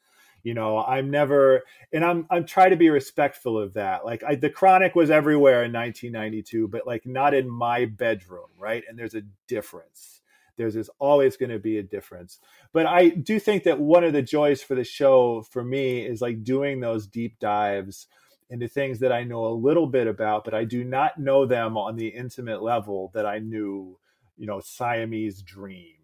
[0.42, 1.62] You know i'm never
[1.92, 4.04] and i'm i'm trying to be respectful of that.
[4.04, 8.82] Like I, the chronic was everywhere in 1992 but like not in my bedroom right?
[8.88, 10.19] And there's a difference
[10.60, 12.38] there's, there's always going to be a difference
[12.72, 16.20] but i do think that one of the joys for the show for me is
[16.20, 18.06] like doing those deep dives
[18.50, 21.76] into things that i know a little bit about but i do not know them
[21.76, 23.98] on the intimate level that i knew
[24.36, 25.94] you know siamese dream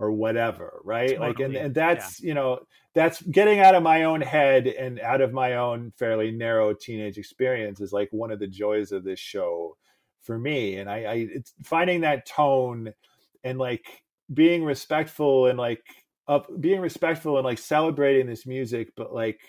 [0.00, 1.28] or whatever right totally.
[1.28, 2.28] like and, and that's yeah.
[2.28, 2.58] you know
[2.94, 7.18] that's getting out of my own head and out of my own fairly narrow teenage
[7.18, 9.76] experience is like one of the joys of this show
[10.22, 12.92] for me and i, I it's finding that tone
[13.44, 14.02] and like
[14.32, 15.82] being respectful and like
[16.28, 19.40] up being respectful and like celebrating this music but like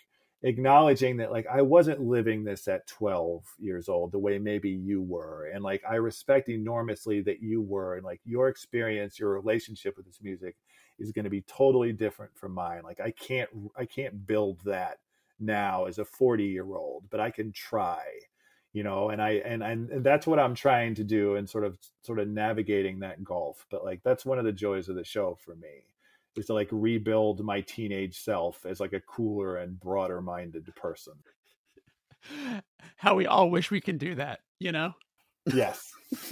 [0.44, 5.02] acknowledging that like I wasn't living this at 12 years old the way maybe you
[5.02, 9.96] were and like I respect enormously that you were and like your experience your relationship
[9.98, 10.56] with this music
[10.98, 14.98] is going to be totally different from mine like I can't I can't build that
[15.40, 18.02] now as a 40 year old but I can try
[18.74, 21.78] you know and I and, and that's what I'm trying to do and sort of
[22.04, 25.38] sort of navigating that gulf but like that's one of the joys of the show
[25.44, 25.84] for me
[26.38, 31.14] is to like rebuild my teenage self as like a cooler and broader minded person.
[32.96, 34.94] How we all wish we can do that, you know?
[35.54, 35.92] Yes.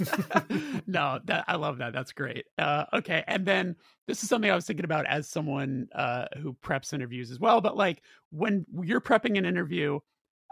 [0.86, 1.92] no, that I love that.
[1.92, 2.44] That's great.
[2.58, 3.76] Uh, okay, and then
[4.06, 7.60] this is something I was thinking about as someone uh, who preps interviews as well.
[7.60, 9.98] But like when you're prepping an interview,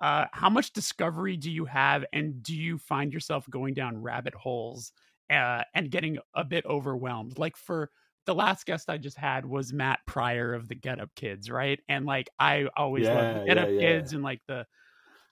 [0.02, 4.34] uh, how much discovery do you have, and do you find yourself going down rabbit
[4.34, 4.92] holes
[5.30, 7.38] uh, and getting a bit overwhelmed?
[7.38, 7.90] Like for
[8.26, 11.80] the last guest I just had was Matt Pryor of the Get Up Kids, right?
[11.88, 13.80] And like I always yeah, loved the Get yeah, Up yeah.
[13.80, 14.66] Kids and like the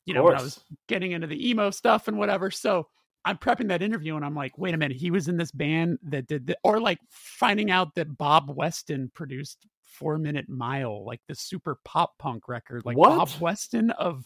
[0.06, 2.50] you know, when I was getting into the emo stuff and whatever.
[2.50, 2.86] So
[3.24, 5.98] I'm prepping that interview and I'm like, wait a minute, he was in this band
[6.04, 11.20] that did that, or like finding out that Bob Weston produced Four Minute Mile, like
[11.26, 13.16] the super pop punk record, like what?
[13.16, 14.24] Bob Weston of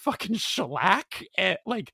[0.00, 1.92] fucking shellac, eh, like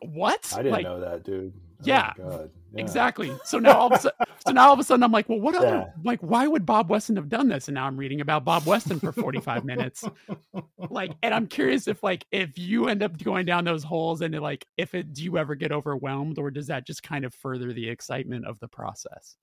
[0.00, 0.52] what?
[0.54, 1.52] I didn't like, know that, dude.
[1.56, 3.32] Oh yeah, yeah, exactly.
[3.44, 5.40] So now all of a sudden, so now all of a sudden, I'm like, well,
[5.40, 5.66] what other?
[5.66, 5.86] Yeah.
[6.04, 7.68] Like, why would Bob Weston have done this?
[7.68, 10.04] And now I'm reading about Bob Weston for 45 minutes.
[10.90, 14.38] Like, and I'm curious if like if you end up going down those holes and
[14.40, 17.72] like if it do you ever get overwhelmed or does that just kind of further
[17.72, 19.36] the excitement of the process?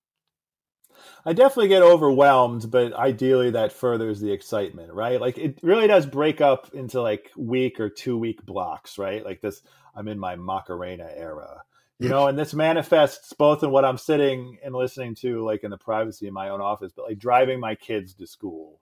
[1.26, 5.19] I definitely get overwhelmed, but ideally that furthers the excitement, right?
[5.19, 9.23] Like it really does break up into like week or two week blocks, right?
[9.23, 9.61] Like this,
[9.95, 11.63] I'm in my Macarena era,
[11.99, 15.72] you know, and this manifests both in what I'm sitting and listening to, like in
[15.72, 18.80] the privacy of my own office, but like driving my kids to school.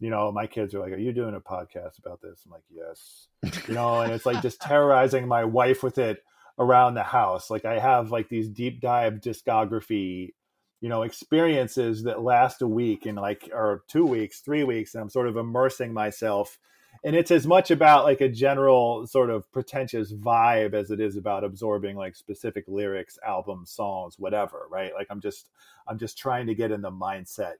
[0.00, 2.64] You know, my kids are like, "Are you doing a podcast about this?" I'm like,
[2.68, 3.28] "Yes."
[3.68, 6.24] You know, and it's like just terrorizing my wife with it
[6.58, 7.50] around the house.
[7.50, 10.34] Like I have like these deep dive discography
[10.82, 15.00] you know experiences that last a week and like or two weeks three weeks and
[15.00, 16.58] i'm sort of immersing myself.
[17.04, 21.16] And it's as much about like a general sort of pretentious vibe as it is
[21.16, 24.92] about absorbing like specific lyrics albums songs whatever right?
[24.92, 25.48] Like i'm just
[25.86, 27.54] i'm just trying to get in the mindset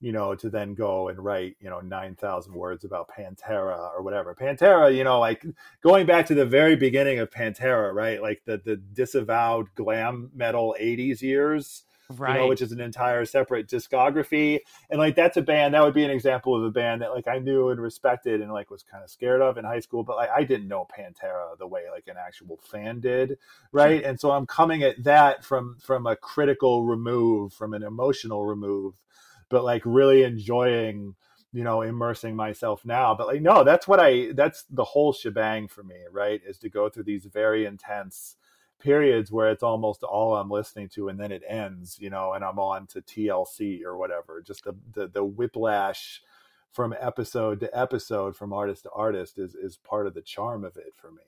[0.00, 4.34] you know to then go and write you know 9000 words about pantera or whatever.
[4.34, 5.46] Pantera you know like
[5.80, 8.20] going back to the very beginning of pantera right?
[8.20, 12.34] Like the the disavowed glam metal 80s years right.
[12.34, 14.60] you know, which is an entire separate discography.
[14.90, 17.28] And like that's a band that would be an example of a band that like
[17.28, 20.16] I knew and respected and like was kind of scared of in high school, but
[20.16, 23.38] like I didn't know Pantera the way like an actual fan did,
[23.72, 24.00] right?
[24.00, 24.10] Sure.
[24.10, 29.00] And so I'm coming at that from from a critical remove, from an emotional remove,
[29.48, 31.14] but like really enjoying
[31.52, 35.68] you know immersing myself now but like no that's what i that's the whole shebang
[35.68, 38.36] for me right is to go through these very intense
[38.84, 42.44] periods where it's almost all I'm listening to, and then it ends, you know, and
[42.44, 44.42] I'm on to TLC or whatever.
[44.46, 46.20] Just the the, the whiplash
[46.70, 50.76] from episode to episode, from artist to artist, is is part of the charm of
[50.76, 51.22] it for me.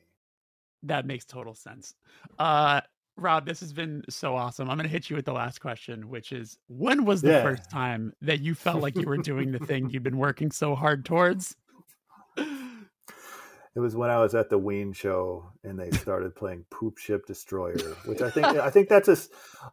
[0.83, 1.95] That makes total sense.
[2.39, 2.83] Uh,
[3.17, 4.69] Rob, this has been so awesome.
[4.69, 7.43] I'm going to hit you with the last question, which is when was the yeah.
[7.43, 10.75] first time that you felt like you were doing the thing you've been working so
[10.75, 11.57] hard towards?
[13.77, 17.25] It was when I was at the Ween show and they started playing "Poop Ship
[17.27, 17.77] Destroyer,"
[18.07, 19.19] which I think I think that's a,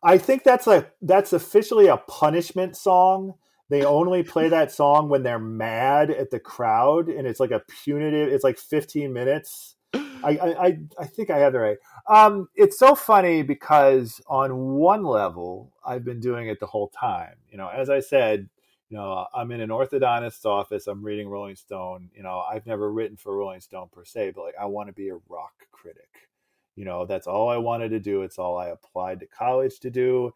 [0.04, 3.36] I think that's like that's officially a punishment song.
[3.70, 7.64] They only play that song when they're mad at the crowd, and it's like a
[7.84, 8.28] punitive.
[8.28, 9.76] It's like 15 minutes.
[9.94, 11.78] I I I think I have it right.
[12.10, 17.36] Um, it's so funny because on one level, I've been doing it the whole time.
[17.50, 18.50] You know, as I said,
[18.94, 20.88] know, I'm in an orthodontist's office.
[20.88, 22.10] I'm reading Rolling Stone.
[22.15, 24.94] You know, I've never written for Rolling Stone per se, but like I want to
[24.94, 26.30] be a rock critic.
[26.76, 28.24] You know, that's all I wanted to do.
[28.24, 30.34] It's all I applied to college to do.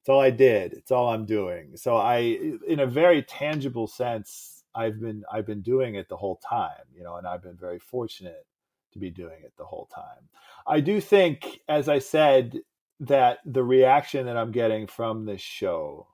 [0.00, 0.72] It's all I did.
[0.72, 1.76] It's all I'm doing.
[1.76, 6.40] So I, in a very tangible sense, I've been I've been doing it the whole
[6.48, 6.84] time.
[6.94, 8.46] You know, and I've been very fortunate
[8.92, 10.28] to be doing it the whole time.
[10.66, 12.60] I do think, as I said,
[13.00, 16.06] that the reaction that I'm getting from this show,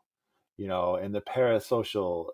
[0.58, 2.26] you know, and the parasocial,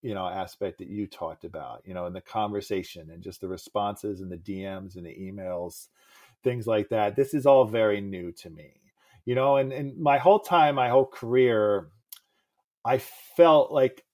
[0.00, 3.48] you know, aspect that you talked about, you know, and the conversation and just the
[3.48, 5.88] responses and the DMs and the emails,
[6.42, 7.16] things like that.
[7.16, 8.80] This is all very new to me,
[9.26, 11.88] you know, and, and my whole time, my whole career,
[12.84, 14.04] I felt like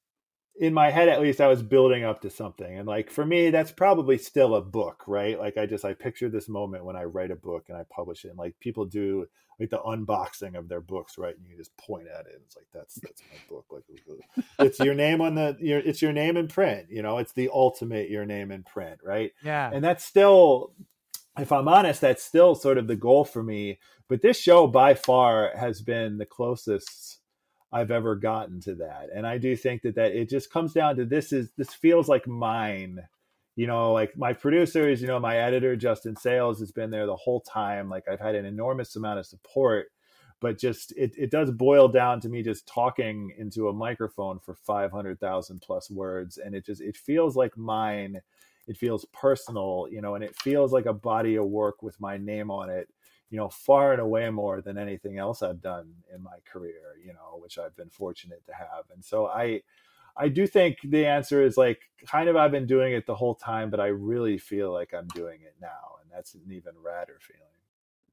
[0.56, 2.78] in my head at least i was building up to something.
[2.78, 5.38] And like for me that's probably still a book right?
[5.38, 8.24] Like i just i picture this moment when i write a book and i publish
[8.24, 9.26] it and like people do
[9.60, 11.36] like the unboxing of their books right?
[11.36, 13.66] And you just point at it it's like that's that's my book.
[13.70, 13.84] Like
[14.60, 17.18] it's your name on the your it's your name in print you know?
[17.18, 19.32] It's the ultimate your name in print right?
[19.42, 19.70] Yeah.
[19.72, 20.72] And that's still
[21.36, 23.80] if i'm honest that's still sort of the goal for me.
[24.08, 27.18] But this show by far has been the closest
[27.74, 29.08] I've ever gotten to that.
[29.12, 32.08] And I do think that that it just comes down to this is this feels
[32.08, 33.00] like mine.
[33.56, 37.16] You know, like my producers, you know, my editor Justin Sayles has been there the
[37.16, 37.90] whole time.
[37.90, 39.88] Like I've had an enormous amount of support,
[40.40, 44.54] but just it it does boil down to me just talking into a microphone for
[44.54, 48.20] 500,000 plus words and it just it feels like mine.
[48.68, 52.18] It feels personal, you know, and it feels like a body of work with my
[52.18, 52.88] name on it
[53.30, 57.12] you know, far and away more than anything else I've done in my career, you
[57.12, 58.84] know, which I've been fortunate to have.
[58.92, 59.62] And so I,
[60.16, 63.34] I do think the answer is like kind of I've been doing it the whole
[63.34, 67.20] time, but I really feel like I'm doing it now, and that's an even radder
[67.20, 67.42] feeling.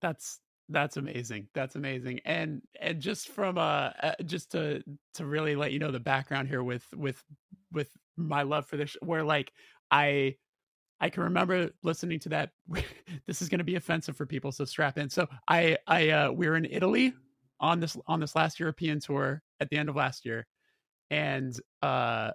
[0.01, 0.39] That's
[0.69, 1.47] that's amazing.
[1.53, 2.21] That's amazing.
[2.25, 4.83] And and just from uh, uh just to
[5.15, 7.23] to really let you know the background here with with
[7.71, 9.53] with my love for this, where like
[9.91, 10.38] I
[11.02, 12.52] I can remember listening to that.
[13.28, 15.10] this is going to be offensive for people, so strap in.
[15.10, 17.14] So I, I, uh, we were in Italy
[17.60, 20.48] on this on this last European tour at the end of last year,
[21.10, 22.32] and uh,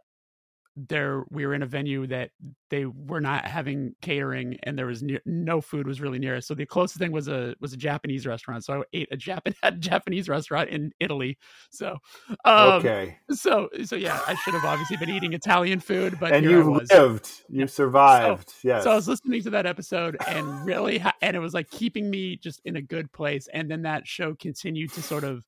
[0.77, 2.31] there we were in a venue that
[2.69, 6.47] they were not having catering and there was ne- no food was really near us.
[6.47, 8.65] So the closest thing was a was a japanese restaurant.
[8.65, 11.39] So i ate a Japan- japanese restaurant in italy.
[11.71, 11.97] So
[12.45, 13.19] um, okay.
[13.31, 17.31] so so yeah i should have obviously been eating italian food but and you lived.
[17.49, 21.37] You survived so, yes so i was listening to that episode and really ha- and
[21.37, 23.49] it was like keeping me just in a good place.
[23.53, 25.45] And then that show continued to sort of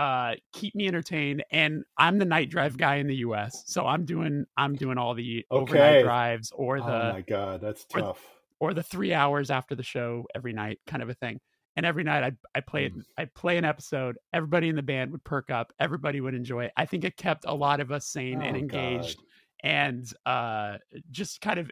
[0.00, 4.06] uh keep me entertained and i'm the night drive guy in the us so i'm
[4.06, 5.60] doing i'm doing all the okay.
[5.60, 8.26] overnight drives or the oh my god that's tough
[8.60, 11.38] or, or, the three hours after the show every night kind of a thing
[11.76, 13.02] and every night i i played mm.
[13.18, 16.72] i play an episode everybody in the band would perk up everybody would enjoy it
[16.78, 19.70] i think it kept a lot of us sane oh, and engaged god.
[19.70, 20.78] and uh
[21.10, 21.70] just kind of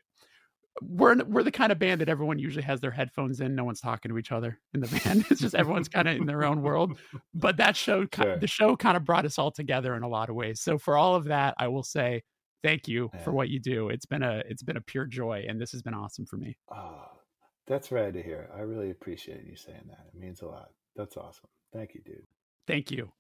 [0.83, 3.55] we're we're the kind of band that everyone usually has their headphones in.
[3.55, 5.27] No one's talking to each other in the band.
[5.31, 6.99] It's just everyone's kind of in their own world.
[7.35, 8.39] But that show, sure.
[8.39, 10.61] the show, kind of brought us all together in a lot of ways.
[10.61, 12.23] So for all of that, I will say
[12.63, 13.23] thank you yeah.
[13.23, 13.89] for what you do.
[13.89, 16.57] It's been a it's been a pure joy, and this has been awesome for me.
[16.75, 17.07] Oh,
[17.67, 18.49] that's rad to hear.
[18.57, 20.07] I really appreciate you saying that.
[20.13, 20.71] It means a lot.
[20.97, 21.49] That's awesome.
[21.73, 22.27] Thank you, dude.
[22.67, 23.13] Thank you.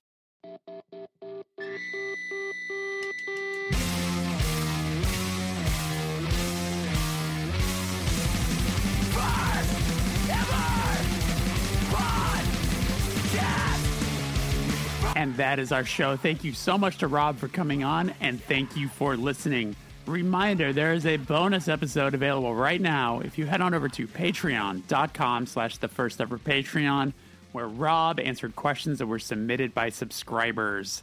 [15.19, 16.16] And that is our show.
[16.16, 19.74] Thank you so much to Rob for coming on, and thank you for listening.
[20.07, 24.07] Reminder, there is a bonus episode available right now if you head on over to
[24.07, 27.15] patreon.com slash the first ever Patreon,
[27.51, 31.03] where Rob answered questions that were submitted by subscribers.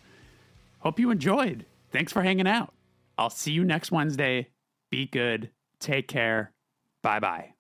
[0.80, 1.66] Hope you enjoyed.
[1.92, 2.74] Thanks for hanging out.
[3.18, 4.48] I'll see you next Wednesday.
[4.90, 5.50] Be good.
[5.82, 6.54] Take care.
[7.02, 7.55] Bye bye.